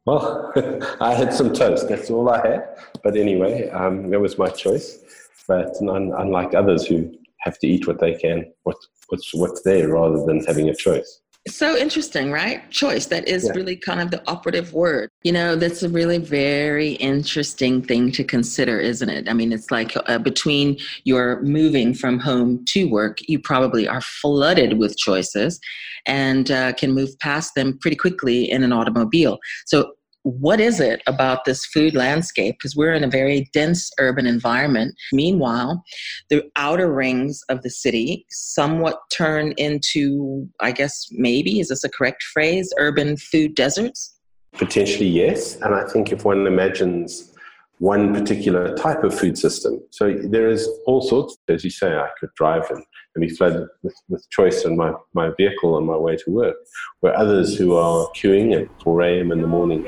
Well, 0.06 0.54
I 1.02 1.14
had 1.14 1.34
some 1.34 1.52
toast. 1.52 1.90
That's 1.90 2.10
all 2.10 2.30
I 2.30 2.48
had. 2.48 2.78
But 3.04 3.18
anyway, 3.18 3.70
um, 3.70 4.10
that 4.12 4.20
was 4.20 4.38
my 4.38 4.50
choice. 4.50 5.00
But 5.48 5.76
un- 5.82 6.14
unlike 6.18 6.54
others 6.54 6.86
who 6.86 7.12
have 7.40 7.58
to 7.60 7.68
eat 7.68 7.88
what 7.88 8.00
they 8.00 8.14
can, 8.14 8.46
what, 8.64 8.78
what's, 9.10 9.34
what's 9.34 9.62
there 9.64 9.90
rather 9.90 10.24
than 10.26 10.44
having 10.46 10.70
a 10.70 10.76
choice. 10.76 11.22
So 11.48 11.76
interesting, 11.78 12.32
right? 12.32 12.70
Choice. 12.72 13.08
That 13.08 13.28
is 13.28 13.46
yeah. 13.46 13.54
really 13.54 13.76
kind 13.76 14.02
of 14.02 14.12
the 14.12 14.22
operative 14.30 14.74
word. 14.74 15.10
You 15.24 15.32
know, 15.32 15.56
that's 15.56 15.84
a 15.84 15.90
really 15.90 16.18
very 16.18 16.94
interesting 16.94 17.82
thing 17.82 18.12
to 18.14 18.24
consider, 18.24 18.80
isn't 18.80 19.10
it? 19.10 19.30
I 19.30 19.34
mean, 19.34 19.52
it's 19.52 19.72
like 19.72 19.94
uh, 20.08 20.20
between 20.20 20.78
your 21.04 21.42
moving 21.42 21.94
from 21.94 22.20
home 22.20 22.64
to 22.70 22.86
work, 22.86 23.18
you 23.28 23.40
probably 23.40 23.88
are 23.88 24.02
flooded 24.02 24.78
with 24.78 24.98
choices 24.98 25.60
and 26.06 26.52
uh, 26.52 26.74
can 26.74 26.94
move 26.94 27.18
past 27.20 27.56
them 27.56 27.78
pretty 27.80 27.98
quickly 27.98 28.50
in 28.50 28.64
an 28.64 28.72
automobile. 28.72 29.40
So 29.66 29.94
what 30.32 30.60
is 30.60 30.80
it 30.80 31.02
about 31.08 31.46
this 31.46 31.66
food 31.66 31.96
landscape? 31.96 32.56
Because 32.56 32.76
we're 32.76 32.94
in 32.94 33.04
a 33.04 33.10
very 33.10 33.50
dense 33.54 33.90
urban 34.00 34.26
environment. 34.26 34.96
Meanwhile, 35.14 35.84
the 36.30 36.44
outer 36.56 36.92
rings 36.92 37.42
of 37.50 37.62
the 37.62 37.70
city 37.70 38.26
somewhat 38.30 39.00
turn 39.12 39.54
into, 39.58 40.48
I 40.60 40.72
guess, 40.72 41.08
maybe, 41.12 41.60
is 41.60 41.70
this 41.70 41.84
a 41.84 41.90
correct 41.90 42.24
phrase, 42.24 42.74
urban 42.78 43.18
food 43.18 43.56
deserts? 43.56 44.20
Potentially, 44.54 45.08
yes. 45.08 45.56
And 45.58 45.74
I 45.74 45.86
think 45.88 46.12
if 46.12 46.26
one 46.26 46.46
imagines 46.46 47.34
one 47.80 48.14
particular 48.14 48.76
type 48.76 49.04
of 49.04 49.18
food 49.18 49.38
system. 49.38 49.80
So 49.92 50.14
there 50.24 50.50
is 50.50 50.68
all 50.88 51.02
sorts, 51.02 51.38
as 51.48 51.64
you 51.64 51.70
say, 51.70 51.96
I 51.96 52.10
could 52.20 52.30
drive 52.36 52.70
and, 52.72 52.84
and 53.16 53.22
be 53.22 53.30
flooded 53.30 53.68
with, 53.84 53.96
with 54.10 54.28
choice 54.32 54.66
in 54.66 54.76
my, 54.76 54.94
my 55.14 55.30
vehicle 55.38 55.76
on 55.76 55.86
my 55.86 55.96
way 55.96 56.16
to 56.16 56.32
work, 56.32 56.56
where 57.02 57.16
others 57.16 57.56
who 57.56 57.76
are 57.76 58.08
queuing 58.16 58.60
at 58.60 58.68
4 58.82 59.02
a.m. 59.04 59.32
in 59.32 59.42
the 59.42 59.48
morning 59.48 59.88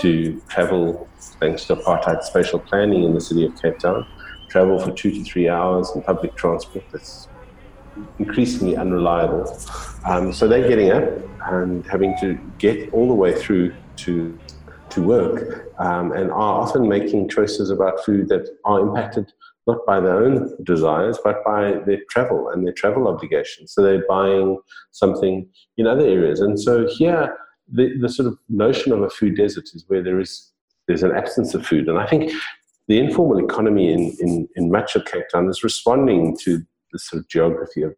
to 0.00 0.40
travel, 0.48 1.08
thanks 1.40 1.64
to 1.66 1.76
apartheid 1.76 2.22
spatial 2.22 2.58
planning 2.58 3.04
in 3.04 3.14
the 3.14 3.20
city 3.20 3.44
of 3.44 3.60
Cape 3.60 3.78
Town, 3.78 4.06
travel 4.48 4.78
for 4.78 4.92
two 4.92 5.10
to 5.10 5.24
three 5.24 5.48
hours 5.48 5.90
in 5.94 6.02
public 6.02 6.34
transport 6.36 6.84
that's 6.92 7.28
increasingly 8.18 8.76
unreliable. 8.76 9.58
Um, 10.04 10.32
so 10.32 10.46
they're 10.46 10.68
getting 10.68 10.90
up 10.90 11.04
and 11.46 11.86
having 11.86 12.14
to 12.20 12.38
get 12.58 12.92
all 12.92 13.08
the 13.08 13.14
way 13.14 13.34
through 13.34 13.74
to 13.96 14.38
to 14.90 15.02
work 15.02 15.68
um, 15.78 16.12
and 16.12 16.30
are 16.30 16.60
often 16.60 16.88
making 16.88 17.28
choices 17.28 17.70
about 17.70 18.04
food 18.04 18.28
that 18.28 18.48
are 18.64 18.80
impacted 18.80 19.32
not 19.66 19.84
by 19.84 19.98
their 19.98 20.24
own 20.24 20.56
desires, 20.62 21.18
but 21.24 21.44
by 21.44 21.72
their 21.86 21.98
travel 22.08 22.50
and 22.50 22.64
their 22.64 22.72
travel 22.72 23.08
obligations. 23.08 23.72
So 23.72 23.82
they're 23.82 24.04
buying 24.08 24.58
something 24.92 25.48
in 25.76 25.86
other 25.88 26.06
areas. 26.06 26.40
And 26.40 26.58
so 26.58 26.86
here, 26.88 27.36
the, 27.70 27.98
the 28.00 28.08
sort 28.08 28.28
of 28.28 28.38
notion 28.48 28.92
of 28.92 29.02
a 29.02 29.10
food 29.10 29.36
desert 29.36 29.64
is 29.74 29.84
where 29.88 30.02
there 30.02 30.20
is 30.20 30.52
there's 30.86 31.02
an 31.02 31.12
absence 31.12 31.52
of 31.54 31.66
food. 31.66 31.88
And 31.88 31.98
I 31.98 32.06
think 32.06 32.32
the 32.86 32.98
informal 32.98 33.44
economy 33.44 33.92
in, 33.92 34.16
in, 34.20 34.48
in 34.54 34.70
much 34.70 34.94
of 34.94 35.04
Cape 35.04 35.24
Town 35.32 35.48
is 35.48 35.64
responding 35.64 36.36
to 36.42 36.62
the 36.92 36.98
sort 36.98 37.20
of 37.20 37.28
geography 37.28 37.82
of 37.82 37.94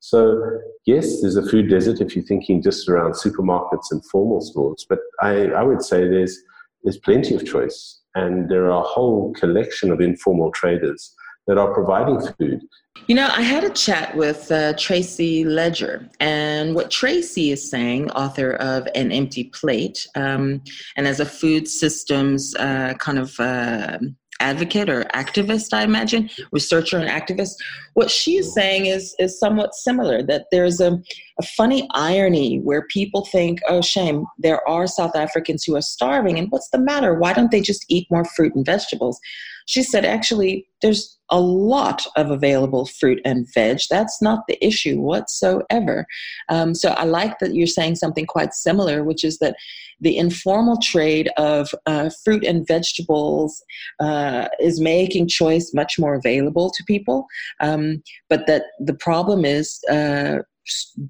so, 0.00 0.60
yes, 0.84 1.22
there's 1.22 1.38
a 1.38 1.48
food 1.48 1.70
desert 1.70 2.02
if 2.02 2.14
you're 2.14 2.26
thinking 2.26 2.60
just 2.60 2.90
around 2.90 3.14
supermarkets 3.14 3.86
and 3.90 4.04
formal 4.04 4.42
stores, 4.42 4.84
but 4.86 4.98
I, 5.22 5.46
I 5.46 5.62
would 5.62 5.80
say 5.82 6.06
there's, 6.06 6.38
there's 6.82 6.98
plenty 6.98 7.34
of 7.34 7.46
choice, 7.46 8.02
and 8.14 8.50
there 8.50 8.66
are 8.66 8.82
a 8.82 8.86
whole 8.86 9.32
collection 9.32 9.90
of 9.90 10.02
informal 10.02 10.50
traders 10.52 11.14
that 11.46 11.58
are 11.58 11.72
providing 11.72 12.20
food. 12.38 12.62
You 13.06 13.14
know, 13.14 13.28
I 13.30 13.42
had 13.42 13.64
a 13.64 13.70
chat 13.70 14.16
with 14.16 14.50
uh, 14.50 14.72
Tracy 14.78 15.44
Ledger, 15.44 16.08
and 16.20 16.74
what 16.74 16.90
Tracy 16.90 17.50
is 17.50 17.68
saying, 17.68 18.10
author 18.12 18.52
of 18.52 18.88
An 18.94 19.12
Empty 19.12 19.44
Plate, 19.44 20.06
um, 20.14 20.62
and 20.96 21.06
as 21.06 21.20
a 21.20 21.26
food 21.26 21.68
systems 21.68 22.54
uh, 22.54 22.94
kind 22.98 23.18
of 23.18 23.38
uh, 23.38 23.98
advocate 24.40 24.88
or 24.88 25.04
activist, 25.14 25.72
I 25.72 25.82
imagine, 25.82 26.30
researcher 26.52 26.98
and 26.98 27.08
activist. 27.08 27.54
What 27.94 28.10
she 28.10 28.36
is 28.36 28.54
saying 28.54 28.86
is 28.86 29.14
is 29.18 29.38
somewhat 29.38 29.74
similar. 29.74 30.22
That 30.22 30.46
there's 30.50 30.80
a, 30.80 30.98
a 31.38 31.42
funny 31.42 31.88
irony 31.92 32.60
where 32.60 32.86
people 32.88 33.26
think, 33.26 33.60
"Oh, 33.68 33.80
shame, 33.80 34.24
there 34.38 34.66
are 34.68 34.86
South 34.86 35.16
Africans 35.16 35.64
who 35.64 35.76
are 35.76 35.82
starving, 35.82 36.38
and 36.38 36.50
what's 36.50 36.70
the 36.70 36.78
matter? 36.78 37.14
Why 37.14 37.32
don't 37.32 37.50
they 37.50 37.60
just 37.60 37.84
eat 37.88 38.10
more 38.10 38.24
fruit 38.24 38.54
and 38.54 38.64
vegetables?" 38.64 39.20
She 39.66 39.82
said, 39.82 40.04
"Actually, 40.04 40.66
there's 40.82 41.18
a 41.30 41.40
lot 41.40 42.06
of 42.16 42.30
available 42.30 42.86
fruit 42.86 43.20
and 43.24 43.46
veg. 43.54 43.80
That's 43.88 44.20
not 44.20 44.40
the 44.46 44.62
issue 44.64 45.00
whatsoever." 45.00 46.06
Um, 46.48 46.74
so 46.74 46.90
I 46.90 47.04
like 47.04 47.38
that 47.38 47.54
you're 47.54 47.66
saying 47.66 47.96
something 47.96 48.26
quite 48.26 48.52
similar, 48.52 49.04
which 49.04 49.24
is 49.24 49.38
that 49.38 49.56
the 50.00 50.16
informal 50.16 50.78
trade 50.78 51.30
of 51.36 51.70
uh, 51.86 52.10
fruit 52.24 52.44
and 52.44 52.66
vegetables 52.66 53.62
uh, 54.00 54.48
is 54.60 54.80
making 54.80 55.28
choice 55.28 55.72
much 55.74 55.98
more 55.98 56.14
available 56.14 56.70
to 56.70 56.84
people. 56.84 57.26
Um, 57.60 58.02
but 58.28 58.46
that 58.46 58.64
the 58.78 58.94
problem 58.94 59.44
is 59.44 59.80
uh, 59.90 60.38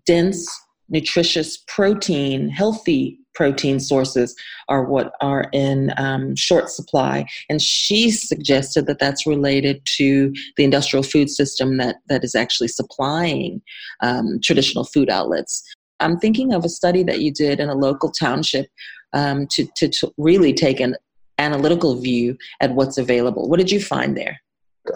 dense, 0.06 0.48
nutritious 0.88 1.62
protein, 1.66 2.48
healthy 2.48 3.18
protein 3.34 3.80
sources 3.80 4.34
are 4.68 4.84
what 4.84 5.12
are 5.20 5.46
in 5.52 5.92
um, 5.96 6.34
short 6.36 6.70
supply. 6.70 7.26
And 7.48 7.60
she 7.60 8.10
suggested 8.10 8.86
that 8.86 8.98
that's 8.98 9.26
related 9.26 9.84
to 9.96 10.32
the 10.56 10.64
industrial 10.64 11.02
food 11.02 11.28
system 11.30 11.76
that, 11.78 11.96
that 12.08 12.24
is 12.24 12.34
actually 12.34 12.68
supplying 12.68 13.60
um, 14.00 14.40
traditional 14.42 14.84
food 14.84 15.10
outlets. 15.10 15.62
I'm 16.00 16.18
thinking 16.18 16.52
of 16.52 16.64
a 16.64 16.68
study 16.68 17.02
that 17.04 17.20
you 17.20 17.32
did 17.32 17.60
in 17.60 17.68
a 17.68 17.74
local 17.74 18.10
township 18.10 18.66
um, 19.12 19.46
to, 19.48 19.66
to, 19.76 19.88
to 19.88 20.12
really 20.18 20.52
take 20.52 20.80
an 20.80 20.96
analytical 21.38 22.00
view 22.00 22.36
at 22.60 22.74
what's 22.74 22.98
available. 22.98 23.48
What 23.48 23.58
did 23.58 23.70
you 23.70 23.80
find 23.80 24.16
there? 24.16 24.38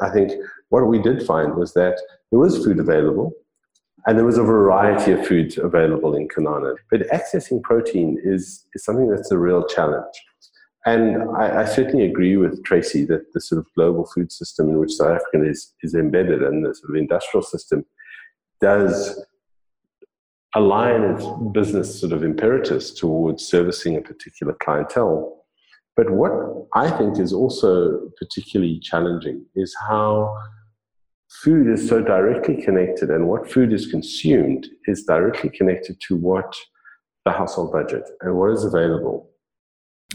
I 0.02 0.10
think 0.10 0.32
what 0.68 0.86
we 0.86 1.00
did 1.00 1.24
find 1.24 1.54
was 1.54 1.72
that 1.74 1.98
there 2.30 2.38
was 2.38 2.62
food 2.64 2.78
available, 2.78 3.32
And 4.06 4.16
there 4.16 4.24
was 4.24 4.38
a 4.38 4.42
variety 4.42 5.12
of 5.12 5.26
foods 5.26 5.58
available 5.58 6.14
in 6.14 6.28
Kanana. 6.28 6.76
But 6.90 7.08
accessing 7.08 7.62
protein 7.62 8.18
is, 8.22 8.66
is 8.74 8.84
something 8.84 9.08
that's 9.08 9.30
a 9.30 9.38
real 9.38 9.66
challenge. 9.66 10.14
And 10.86 11.22
I, 11.36 11.62
I, 11.62 11.64
certainly 11.64 12.06
agree 12.06 12.36
with 12.36 12.64
Tracy 12.64 13.04
that 13.06 13.32
the 13.34 13.40
sort 13.40 13.58
of 13.58 13.66
global 13.74 14.06
food 14.14 14.32
system 14.32 14.70
in 14.70 14.78
which 14.78 14.92
South 14.92 15.20
Africa 15.20 15.46
is, 15.46 15.74
is 15.82 15.94
embedded 15.94 16.42
and 16.42 16.64
the 16.64 16.74
sort 16.74 16.90
of 16.90 16.96
industrial 16.96 17.42
system 17.42 17.84
does 18.60 19.22
align 20.54 21.02
its 21.02 21.26
business 21.52 22.00
sort 22.00 22.12
of 22.12 22.22
imperatives 22.22 22.92
towards 22.94 23.44
servicing 23.44 23.96
a 23.96 24.00
particular 24.00 24.54
clientele. 24.62 25.44
But 25.96 26.10
what 26.10 26.32
I 26.74 26.90
think 26.90 27.18
is 27.18 27.32
also 27.32 28.08
particularly 28.18 28.78
challenging 28.78 29.44
is 29.56 29.76
how 29.88 30.32
food 31.28 31.68
is 31.68 31.86
so 31.88 32.00
directly 32.00 32.60
connected 32.62 33.10
and 33.10 33.28
what 33.28 33.50
food 33.50 33.72
is 33.72 33.86
consumed 33.86 34.66
is 34.86 35.04
directly 35.04 35.50
connected 35.50 36.00
to 36.08 36.16
what 36.16 36.54
the 37.24 37.32
household 37.32 37.72
budget 37.72 38.08
and 38.22 38.34
what 38.34 38.50
is 38.50 38.64
available. 38.64 39.30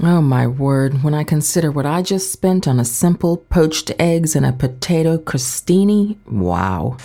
Oh 0.02 0.22
my 0.22 0.48
word, 0.48 1.04
when 1.04 1.14
I 1.14 1.24
consider 1.24 1.72
what 1.72 1.86
I 1.86 2.02
just 2.02 2.32
spent 2.32 2.68
on 2.68 2.80
a 2.80 2.86
simple 2.86 3.38
poached 3.38 3.92
eggs 4.00 4.36
and 4.36 4.44
a 4.44 4.52
potato 4.52 5.20
crostini, 5.20 6.18
wow. 6.26 6.98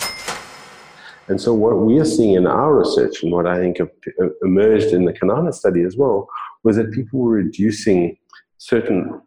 And 1.27 1.39
so, 1.39 1.53
what 1.53 1.77
we 1.77 1.99
are 1.99 2.05
seeing 2.05 2.33
in 2.33 2.47
our 2.47 2.73
research, 2.79 3.21
and 3.21 3.31
what 3.31 3.45
I 3.45 3.59
think 3.59 3.79
uh, 3.79 3.85
emerged 4.41 4.87
in 4.87 5.05
the 5.05 5.13
Kanana 5.13 5.53
study 5.53 5.83
as 5.83 5.95
well, 5.95 6.27
was 6.63 6.77
that 6.77 6.91
people 6.91 7.19
were 7.19 7.29
reducing 7.29 8.17
certain 8.57 9.21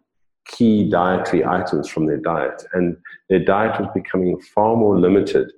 key 0.47 0.89
dietary 0.91 1.45
items 1.45 1.89
from 1.89 2.07
their 2.07 2.19
diet, 2.19 2.65
and 2.73 2.97
their 3.29 3.45
diet 3.45 3.81
was 3.81 3.89
becoming 3.95 4.41
far 4.41 4.77
more 4.77 4.99
limited 4.99 5.51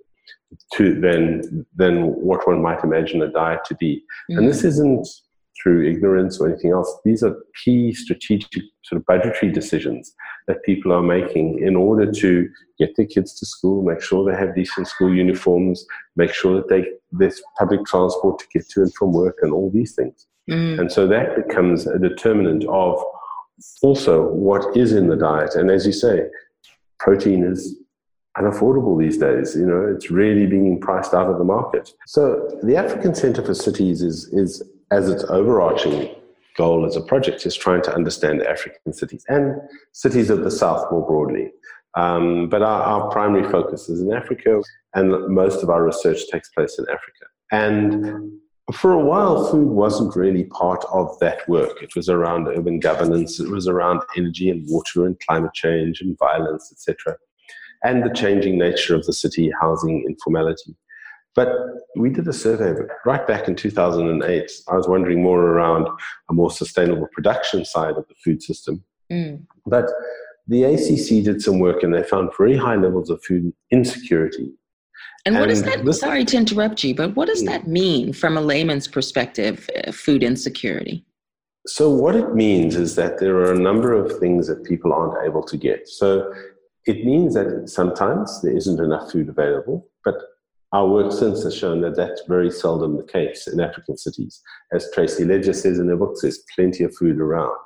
to 0.75 1.01
than 1.01 1.67
than 1.75 2.07
what 2.15 2.47
one 2.47 2.63
might 2.63 2.85
imagine 2.85 3.23
a 3.23 3.29
diet 3.29 3.61
to 3.67 3.75
be. 3.77 4.03
Mm-hmm. 4.31 4.39
And 4.39 4.49
this 4.49 4.63
mm. 4.63 4.67
isn't 4.67 5.09
through 5.63 5.89
ignorance 5.89 6.41
or 6.41 6.49
anything 6.49 6.73
else. 6.73 6.93
These 7.05 7.23
are 7.23 7.37
key 7.65 7.93
strategic 7.93 8.65
sort 8.83 9.01
of 9.01 9.07
budgetary 9.07 9.53
decisions 9.53 10.15
that 10.47 10.63
people 10.65 10.93
are 10.93 11.03
making 11.03 11.61
in 11.65 11.77
order 11.77 12.11
to 12.11 12.49
get 12.79 12.95
their 12.97 13.07
kids 13.07 13.39
to 13.39 13.47
school, 13.47 13.83
make 13.83 14.03
sure 14.03 14.31
they 14.31 14.37
have 14.37 14.55
decent 14.55 14.89
school 14.89 15.15
uniforms, 15.15 15.87
make 16.17 16.33
sure 16.33 16.57
that 16.57 16.69
they 16.69 16.87
there's 17.13 17.41
public 17.59 17.85
transport 17.87 18.39
to 18.41 18.47
get 18.53 18.69
to 18.71 18.83
and 18.83 18.93
from 18.95 19.13
work, 19.13 19.39
and 19.43 19.53
all 19.53 19.71
these 19.71 19.95
things. 19.95 20.27
Mm. 20.51 20.81
And 20.81 20.93
so 20.93 21.07
that 21.07 21.37
becomes 21.37 21.87
a 21.87 21.99
determinant 21.99 22.65
of 22.67 23.03
also 23.83 24.29
what 24.29 24.77
is 24.77 24.93
in 24.93 25.09
the 25.09 25.17
diet. 25.17 25.55
And 25.55 25.71
as 25.71 25.87
you 25.87 25.93
say, 25.93 26.27
protein 26.99 27.45
is 27.45 27.77
unaffordable 28.37 28.99
these 28.99 29.19
days. 29.19 29.55
You 29.55 29.67
know, 29.67 29.93
it's 29.95 30.11
really 30.11 30.47
being 30.47 30.81
priced 30.81 31.15
out 31.15 31.31
of 31.31 31.39
the 31.39 31.45
market. 31.45 31.93
So 32.07 32.49
the 32.63 32.77
African 32.77 33.15
Center 33.15 33.43
for 33.43 33.55
Cities 33.55 34.03
is 34.03 34.29
is 34.33 34.63
as 34.91 35.09
its 35.09 35.25
overarching 35.25 36.15
goal 36.57 36.87
as 36.87 36.97
a 36.97 37.01
project 37.01 37.47
is 37.47 37.57
trying 37.57 37.83
to 37.83 37.93
understand 37.95 38.43
African 38.43 38.93
cities 38.93 39.25
and 39.29 39.57
cities 39.93 40.31
of 40.31 40.45
the 40.45 40.51
South 40.51 40.91
more 40.91 41.05
broadly. 41.05 41.51
Um, 41.97 42.49
but 42.49 42.63
our, 42.63 42.83
our, 42.83 43.11
primary 43.11 43.49
focus 43.51 43.89
is 43.89 44.01
in 44.01 44.13
Africa, 44.13 44.63
and 44.95 45.29
most 45.29 45.63
of 45.63 45.71
our 45.71 45.85
research 45.85 46.27
takes 46.29 46.49
place 46.49 46.77
in 46.79 46.87
Africa. 46.89 47.27
And 47.53 48.33
for 48.73 48.93
a 48.93 48.99
while, 48.99 49.51
food 49.51 49.69
wasn't 49.69 50.17
really 50.17 50.45
part 50.45 50.85
of 50.91 51.19
that 51.21 51.47
work. 51.49 51.83
It 51.83 51.95
was 51.95 52.09
around 52.09 52.49
urban 52.49 52.81
governance, 52.81 53.39
it 53.39 53.51
was 53.51 53.69
around 53.69 54.01
energy 54.17 54.49
and 54.49 54.65
water 54.69 55.05
and 55.07 55.21
climate 55.21 55.53
change 55.53 56.01
and 56.01 56.19
violence, 56.19 56.73
etc., 56.73 57.17
and 57.83 58.03
the 58.03 58.15
changing 58.15 58.59
nature 58.59 58.95
of 58.95 59.05
the 59.05 59.13
city, 59.13 59.53
housing, 59.61 60.05
informality. 60.09 60.75
But 61.35 61.49
we 61.97 62.09
did 62.09 62.27
a 62.29 62.33
survey 62.33 62.73
right 63.05 63.27
back 63.27 63.49
in 63.49 63.57
2008. 63.57 64.51
I 64.69 64.75
was 64.75 64.89
wondering 64.89 65.23
more 65.23 65.43
around 65.43 65.89
a 66.31 66.33
more 66.33 66.51
sustainable 66.51 67.09
production 67.13 67.65
side 67.65 67.97
of 67.97 68.07
the 68.09 68.15
food 68.25 68.43
system. 68.43 68.83
Mm. 69.13 69.45
But 69.67 69.87
the 70.47 70.65
ACC 70.65 71.25
did 71.25 71.43
some 71.43 71.59
work 71.59 71.83
and 71.83 71.93
they 71.93 72.03
found 72.03 72.31
very 72.39 72.57
high 72.57 72.77
levels 72.77 73.11
of 73.11 73.23
food 73.25 73.53
insecurity. 73.71 74.53
And, 75.27 75.39
what 75.39 75.49
does 75.49 75.63
that, 75.63 75.85
this, 75.85 76.01
sorry 76.01 76.25
to 76.27 76.37
interrupt 76.37 76.85
you, 76.85 76.95
but 76.95 77.17
what 77.17 77.29
does 77.29 77.43
mm. 77.43 77.47
that 77.47 77.67
mean 77.67 78.13
from 78.13 78.37
a 78.37 78.43
layman's 78.43 78.87
perspective, 78.87 79.71
uh, 79.87 79.91
food 79.91 80.23
insecurity? 80.23 81.05
So, 81.67 81.89
what 81.89 82.15
it 82.15 82.35
means 82.35 82.77
is 82.77 82.95
that 82.97 83.19
there 83.19 83.37
are 83.37 83.53
a 83.53 83.59
number 83.59 83.95
of 83.95 84.19
things 84.19 84.47
that 84.49 84.65
people 84.65 84.93
aren't 84.93 85.27
able 85.27 85.43
to 85.45 85.57
get. 85.57 85.89
So, 85.89 86.31
it 86.87 87.07
means 87.07 87.33
that 87.35 87.71
sometimes 87.71 88.43
there 88.43 88.55
isn't 88.55 88.79
enough 88.79 89.11
food 89.11 89.31
available, 89.31 89.89
but 90.05 90.17
our 90.73 90.89
work 90.89 91.13
since 91.13 91.45
has 91.45 91.57
shown 91.57 91.81
that 91.83 91.97
that's 91.97 92.23
very 92.29 92.51
seldom 92.51 92.97
the 92.97 93.05
case 93.05 93.47
in 93.47 93.61
African 93.61 93.97
cities. 93.97 94.43
As 94.73 94.91
Tracy 94.93 95.25
Ledger 95.25 95.53
says 95.53 95.79
in 95.79 95.89
her 95.89 95.97
books, 95.97 96.21
there's 96.21 96.43
plenty 96.55 96.85
of 96.85 96.95
food 96.97 97.21
around. 97.21 97.57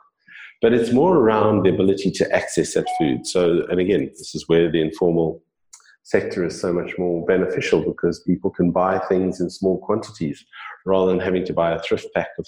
But 0.61 0.75
it's 0.75 0.93
more 0.93 1.17
around 1.17 1.63
the 1.63 1.71
ability 1.71 2.11
to 2.13 2.31
access 2.33 2.75
that 2.75 2.87
food. 2.99 3.27
So, 3.27 3.65
and 3.71 3.81
again, 3.81 4.11
this 4.17 4.35
is 4.35 4.45
where 4.49 4.71
the 4.71 4.83
informal 4.83 5.43
sector 6.09 6.43
is 6.43 6.59
so 6.59 6.73
much 6.73 6.97
more 6.97 7.25
beneficial 7.27 7.83
because 7.83 8.21
people 8.21 8.51
can 8.51 8.71
buy 8.71 8.99
things 9.11 9.43
in 9.43 9.51
small 9.51 9.79
quantities 9.79 10.43
rather 10.87 11.11
than 11.11 11.21
having 11.21 11.45
to 11.45 11.53
buy 11.53 11.73
a 11.73 11.79
thrift 11.81 12.07
pack 12.15 12.29
of 12.39 12.47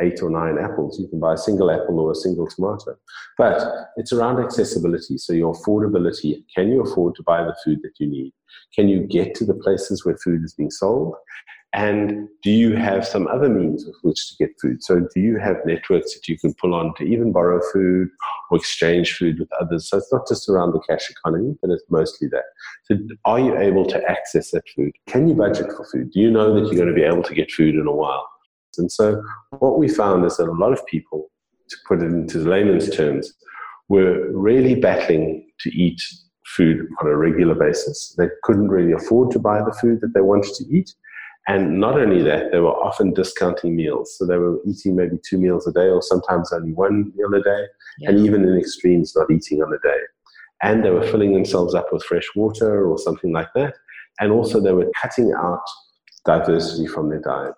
eight 0.00 0.22
or 0.22 0.30
nine 0.30 0.56
apples. 0.56 1.00
You 1.00 1.08
can 1.08 1.18
buy 1.18 1.34
a 1.34 1.36
single 1.36 1.68
apple 1.68 1.98
or 1.98 2.12
a 2.12 2.14
single 2.14 2.46
tomato. 2.46 2.96
But 3.36 3.88
it's 3.96 4.12
around 4.12 4.38
accessibility. 4.40 5.18
So, 5.18 5.32
your 5.32 5.52
affordability 5.52 6.44
can 6.54 6.68
you 6.70 6.82
afford 6.82 7.16
to 7.16 7.24
buy 7.24 7.42
the 7.42 7.56
food 7.64 7.80
that 7.82 7.94
you 7.98 8.06
need? 8.06 8.32
Can 8.72 8.88
you 8.88 9.00
get 9.00 9.34
to 9.36 9.44
the 9.44 9.54
places 9.54 10.04
where 10.04 10.16
food 10.16 10.44
is 10.44 10.54
being 10.54 10.70
sold? 10.70 11.16
And 11.72 12.28
do 12.42 12.50
you 12.50 12.74
have 12.74 13.06
some 13.06 13.28
other 13.28 13.48
means 13.48 13.86
with 13.86 13.94
which 14.02 14.30
to 14.30 14.44
get 14.44 14.60
food? 14.60 14.82
So, 14.82 15.06
do 15.14 15.20
you 15.20 15.38
have 15.38 15.56
networks 15.64 16.14
that 16.14 16.26
you 16.26 16.36
can 16.36 16.52
pull 16.54 16.74
on 16.74 16.94
to 16.96 17.04
even 17.04 17.30
borrow 17.30 17.60
food 17.72 18.08
or 18.50 18.56
exchange 18.56 19.16
food 19.16 19.38
with 19.38 19.48
others? 19.60 19.88
So, 19.88 19.98
it's 19.98 20.12
not 20.12 20.26
just 20.26 20.48
around 20.48 20.72
the 20.72 20.80
cash 20.80 21.08
economy, 21.08 21.56
but 21.62 21.70
it's 21.70 21.84
mostly 21.88 22.26
that. 22.28 22.42
So, 22.84 22.96
are 23.24 23.38
you 23.38 23.56
able 23.56 23.86
to 23.86 24.02
access 24.10 24.50
that 24.50 24.64
food? 24.74 24.90
Can 25.06 25.28
you 25.28 25.34
budget 25.34 25.66
for 25.76 25.86
food? 25.92 26.10
Do 26.10 26.18
you 26.18 26.30
know 26.30 26.52
that 26.54 26.66
you're 26.66 26.84
going 26.84 26.88
to 26.88 27.00
be 27.00 27.06
able 27.06 27.22
to 27.22 27.34
get 27.34 27.52
food 27.52 27.76
in 27.76 27.86
a 27.86 27.94
while? 27.94 28.28
And 28.76 28.90
so, 28.90 29.22
what 29.60 29.78
we 29.78 29.88
found 29.88 30.24
is 30.24 30.38
that 30.38 30.48
a 30.48 30.52
lot 30.52 30.72
of 30.72 30.84
people, 30.86 31.30
to 31.68 31.76
put 31.86 32.02
it 32.02 32.06
into 32.06 32.38
layman's 32.38 32.90
terms, 32.90 33.32
were 33.88 34.28
really 34.32 34.74
battling 34.74 35.46
to 35.60 35.70
eat 35.70 36.00
food 36.46 36.88
on 37.00 37.08
a 37.08 37.16
regular 37.16 37.54
basis. 37.54 38.14
They 38.18 38.28
couldn't 38.42 38.68
really 38.68 38.92
afford 38.92 39.30
to 39.32 39.38
buy 39.38 39.58
the 39.58 39.76
food 39.80 40.00
that 40.00 40.14
they 40.14 40.20
wanted 40.20 40.54
to 40.54 40.64
eat. 40.64 40.94
And 41.48 41.80
not 41.80 41.98
only 41.98 42.22
that, 42.22 42.52
they 42.52 42.60
were 42.60 42.74
often 42.74 43.12
discounting 43.12 43.74
meals. 43.74 44.16
So 44.16 44.26
they 44.26 44.36
were 44.36 44.58
eating 44.66 44.94
maybe 44.94 45.16
two 45.24 45.38
meals 45.38 45.66
a 45.66 45.72
day 45.72 45.88
or 45.88 46.02
sometimes 46.02 46.52
only 46.52 46.72
one 46.72 47.12
meal 47.16 47.34
a 47.34 47.42
day, 47.42 47.64
yeah. 47.98 48.10
and 48.10 48.20
even 48.20 48.44
in 48.44 48.58
extremes, 48.58 49.14
not 49.16 49.30
eating 49.30 49.62
on 49.62 49.72
a 49.72 49.78
day. 49.78 50.00
And 50.62 50.84
they 50.84 50.90
were 50.90 51.06
filling 51.06 51.32
themselves 51.32 51.74
up 51.74 51.92
with 51.92 52.04
fresh 52.04 52.28
water 52.36 52.86
or 52.86 52.98
something 52.98 53.32
like 53.32 53.48
that. 53.54 53.74
And 54.20 54.30
also, 54.30 54.60
they 54.60 54.72
were 54.72 54.90
cutting 55.00 55.32
out 55.36 55.62
diversity 56.26 56.86
from 56.86 57.08
their 57.08 57.20
diet 57.20 57.54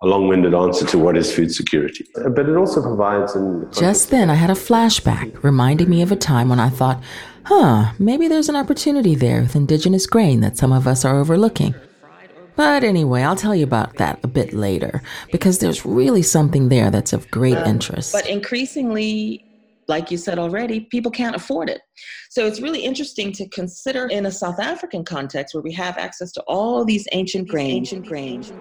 a 0.00 0.06
long-winded 0.06 0.54
answer 0.54 0.86
to 0.86 0.98
what 0.98 1.16
is 1.16 1.34
food 1.34 1.52
security. 1.52 2.06
But 2.14 2.48
it 2.48 2.56
also 2.56 2.80
provides 2.80 3.34
an 3.34 3.68
Just 3.72 4.10
then 4.10 4.30
I 4.30 4.34
had 4.34 4.50
a 4.50 4.54
flashback 4.54 5.42
reminding 5.42 5.90
me 5.90 6.02
of 6.02 6.12
a 6.12 6.16
time 6.16 6.48
when 6.48 6.60
I 6.60 6.68
thought, 6.68 7.02
huh, 7.44 7.92
maybe 7.98 8.28
there's 8.28 8.48
an 8.48 8.56
opportunity 8.56 9.16
there 9.16 9.42
with 9.42 9.56
indigenous 9.56 10.06
grain 10.06 10.40
that 10.40 10.56
some 10.56 10.72
of 10.72 10.86
us 10.86 11.04
are 11.04 11.18
overlooking. 11.18 11.74
But 12.58 12.82
anyway, 12.82 13.22
I'll 13.22 13.36
tell 13.36 13.54
you 13.54 13.62
about 13.62 13.98
that 13.98 14.18
a 14.24 14.26
bit 14.26 14.52
later 14.52 15.00
because 15.30 15.60
there's 15.60 15.86
really 15.86 16.22
something 16.22 16.68
there 16.68 16.90
that's 16.90 17.12
of 17.12 17.30
great 17.30 17.56
um, 17.56 17.68
interest. 17.68 18.12
But 18.12 18.28
increasingly, 18.28 19.44
like 19.86 20.10
you 20.10 20.16
said 20.16 20.40
already, 20.40 20.80
people 20.80 21.12
can't 21.12 21.36
afford 21.36 21.70
it. 21.70 21.82
So 22.30 22.46
it's 22.46 22.60
really 22.60 22.80
interesting 22.80 23.30
to 23.34 23.48
consider 23.50 24.08
in 24.08 24.26
a 24.26 24.32
South 24.32 24.58
African 24.58 25.04
context 25.04 25.54
where 25.54 25.62
we 25.62 25.70
have 25.74 25.98
access 25.98 26.32
to 26.32 26.40
all 26.48 26.84
these 26.84 27.06
ancient 27.12 27.46
grains. 27.46 27.92
Ancient 27.92 28.06
grains. 28.06 28.52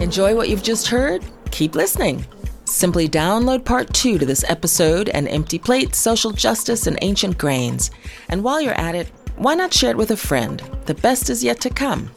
Enjoy 0.00 0.36
what 0.36 0.48
you've 0.48 0.62
just 0.62 0.86
heard? 0.86 1.24
Keep 1.50 1.74
listening. 1.74 2.24
Simply 2.64 3.08
download 3.08 3.64
part 3.64 3.92
two 3.92 4.18
to 4.18 4.24
this 4.24 4.44
episode 4.48 5.08
and 5.08 5.26
Empty 5.26 5.58
Plate, 5.58 5.96
Social 5.96 6.30
Justice, 6.30 6.86
and 6.86 6.96
Ancient 7.02 7.36
Grains. 7.36 7.90
And 8.28 8.44
while 8.44 8.60
you're 8.60 8.74
at 8.74 8.94
it, 8.94 9.10
why 9.40 9.54
not 9.54 9.72
share 9.72 9.92
it 9.92 9.96
with 9.96 10.10
a 10.10 10.16
friend? 10.18 10.62
The 10.84 10.94
best 10.94 11.30
is 11.30 11.42
yet 11.42 11.62
to 11.62 11.70
come. 11.70 12.10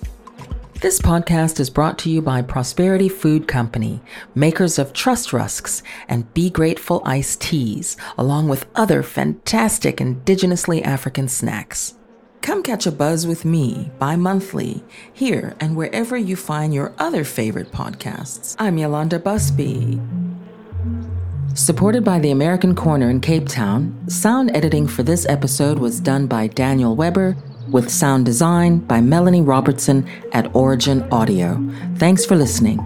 This 0.81 0.99
podcast 0.99 1.61
is 1.61 1.69
brought 1.69 1.97
to 1.99 2.09
you 2.09 2.21
by 2.21 2.41
Prosperity 2.41 3.07
Food 3.07 3.47
Company, 3.47 4.01
makers 4.35 4.77
of 4.77 4.91
Trust 4.91 5.31
Rusks 5.31 5.81
and 6.09 6.31
Be 6.33 6.49
Grateful 6.49 7.01
iced 7.05 7.39
teas, 7.39 7.95
along 8.17 8.49
with 8.49 8.65
other 8.75 9.01
fantastic 9.03 9.97
indigenously 9.97 10.83
African 10.83 11.29
snacks. 11.29 11.95
Come 12.41 12.61
catch 12.61 12.85
a 12.85 12.91
buzz 12.91 13.25
with 13.25 13.45
me 13.45 13.89
bi 13.99 14.17
monthly, 14.17 14.83
here 15.13 15.55
and 15.61 15.77
wherever 15.77 16.17
you 16.17 16.35
find 16.35 16.73
your 16.73 16.93
other 16.99 17.23
favorite 17.23 17.71
podcasts. 17.71 18.57
I'm 18.59 18.77
Yolanda 18.77 19.17
Busby. 19.17 20.01
Supported 21.55 22.03
by 22.03 22.17
the 22.17 22.31
American 22.31 22.73
Corner 22.73 23.11
in 23.11 23.21
Cape 23.21 23.47
Town, 23.47 23.95
sound 24.09 24.49
editing 24.55 24.87
for 24.87 25.03
this 25.03 25.23
episode 25.29 25.77
was 25.77 25.99
done 25.99 26.25
by 26.25 26.47
Daniel 26.47 26.95
Weber, 26.95 27.37
with 27.69 27.91
sound 27.91 28.25
design 28.25 28.79
by 28.79 29.01
Melanie 29.01 29.43
Robertson 29.43 30.07
at 30.31 30.53
Origin 30.55 31.03
Audio. 31.11 31.61
Thanks 31.97 32.25
for 32.25 32.35
listening. 32.35 32.79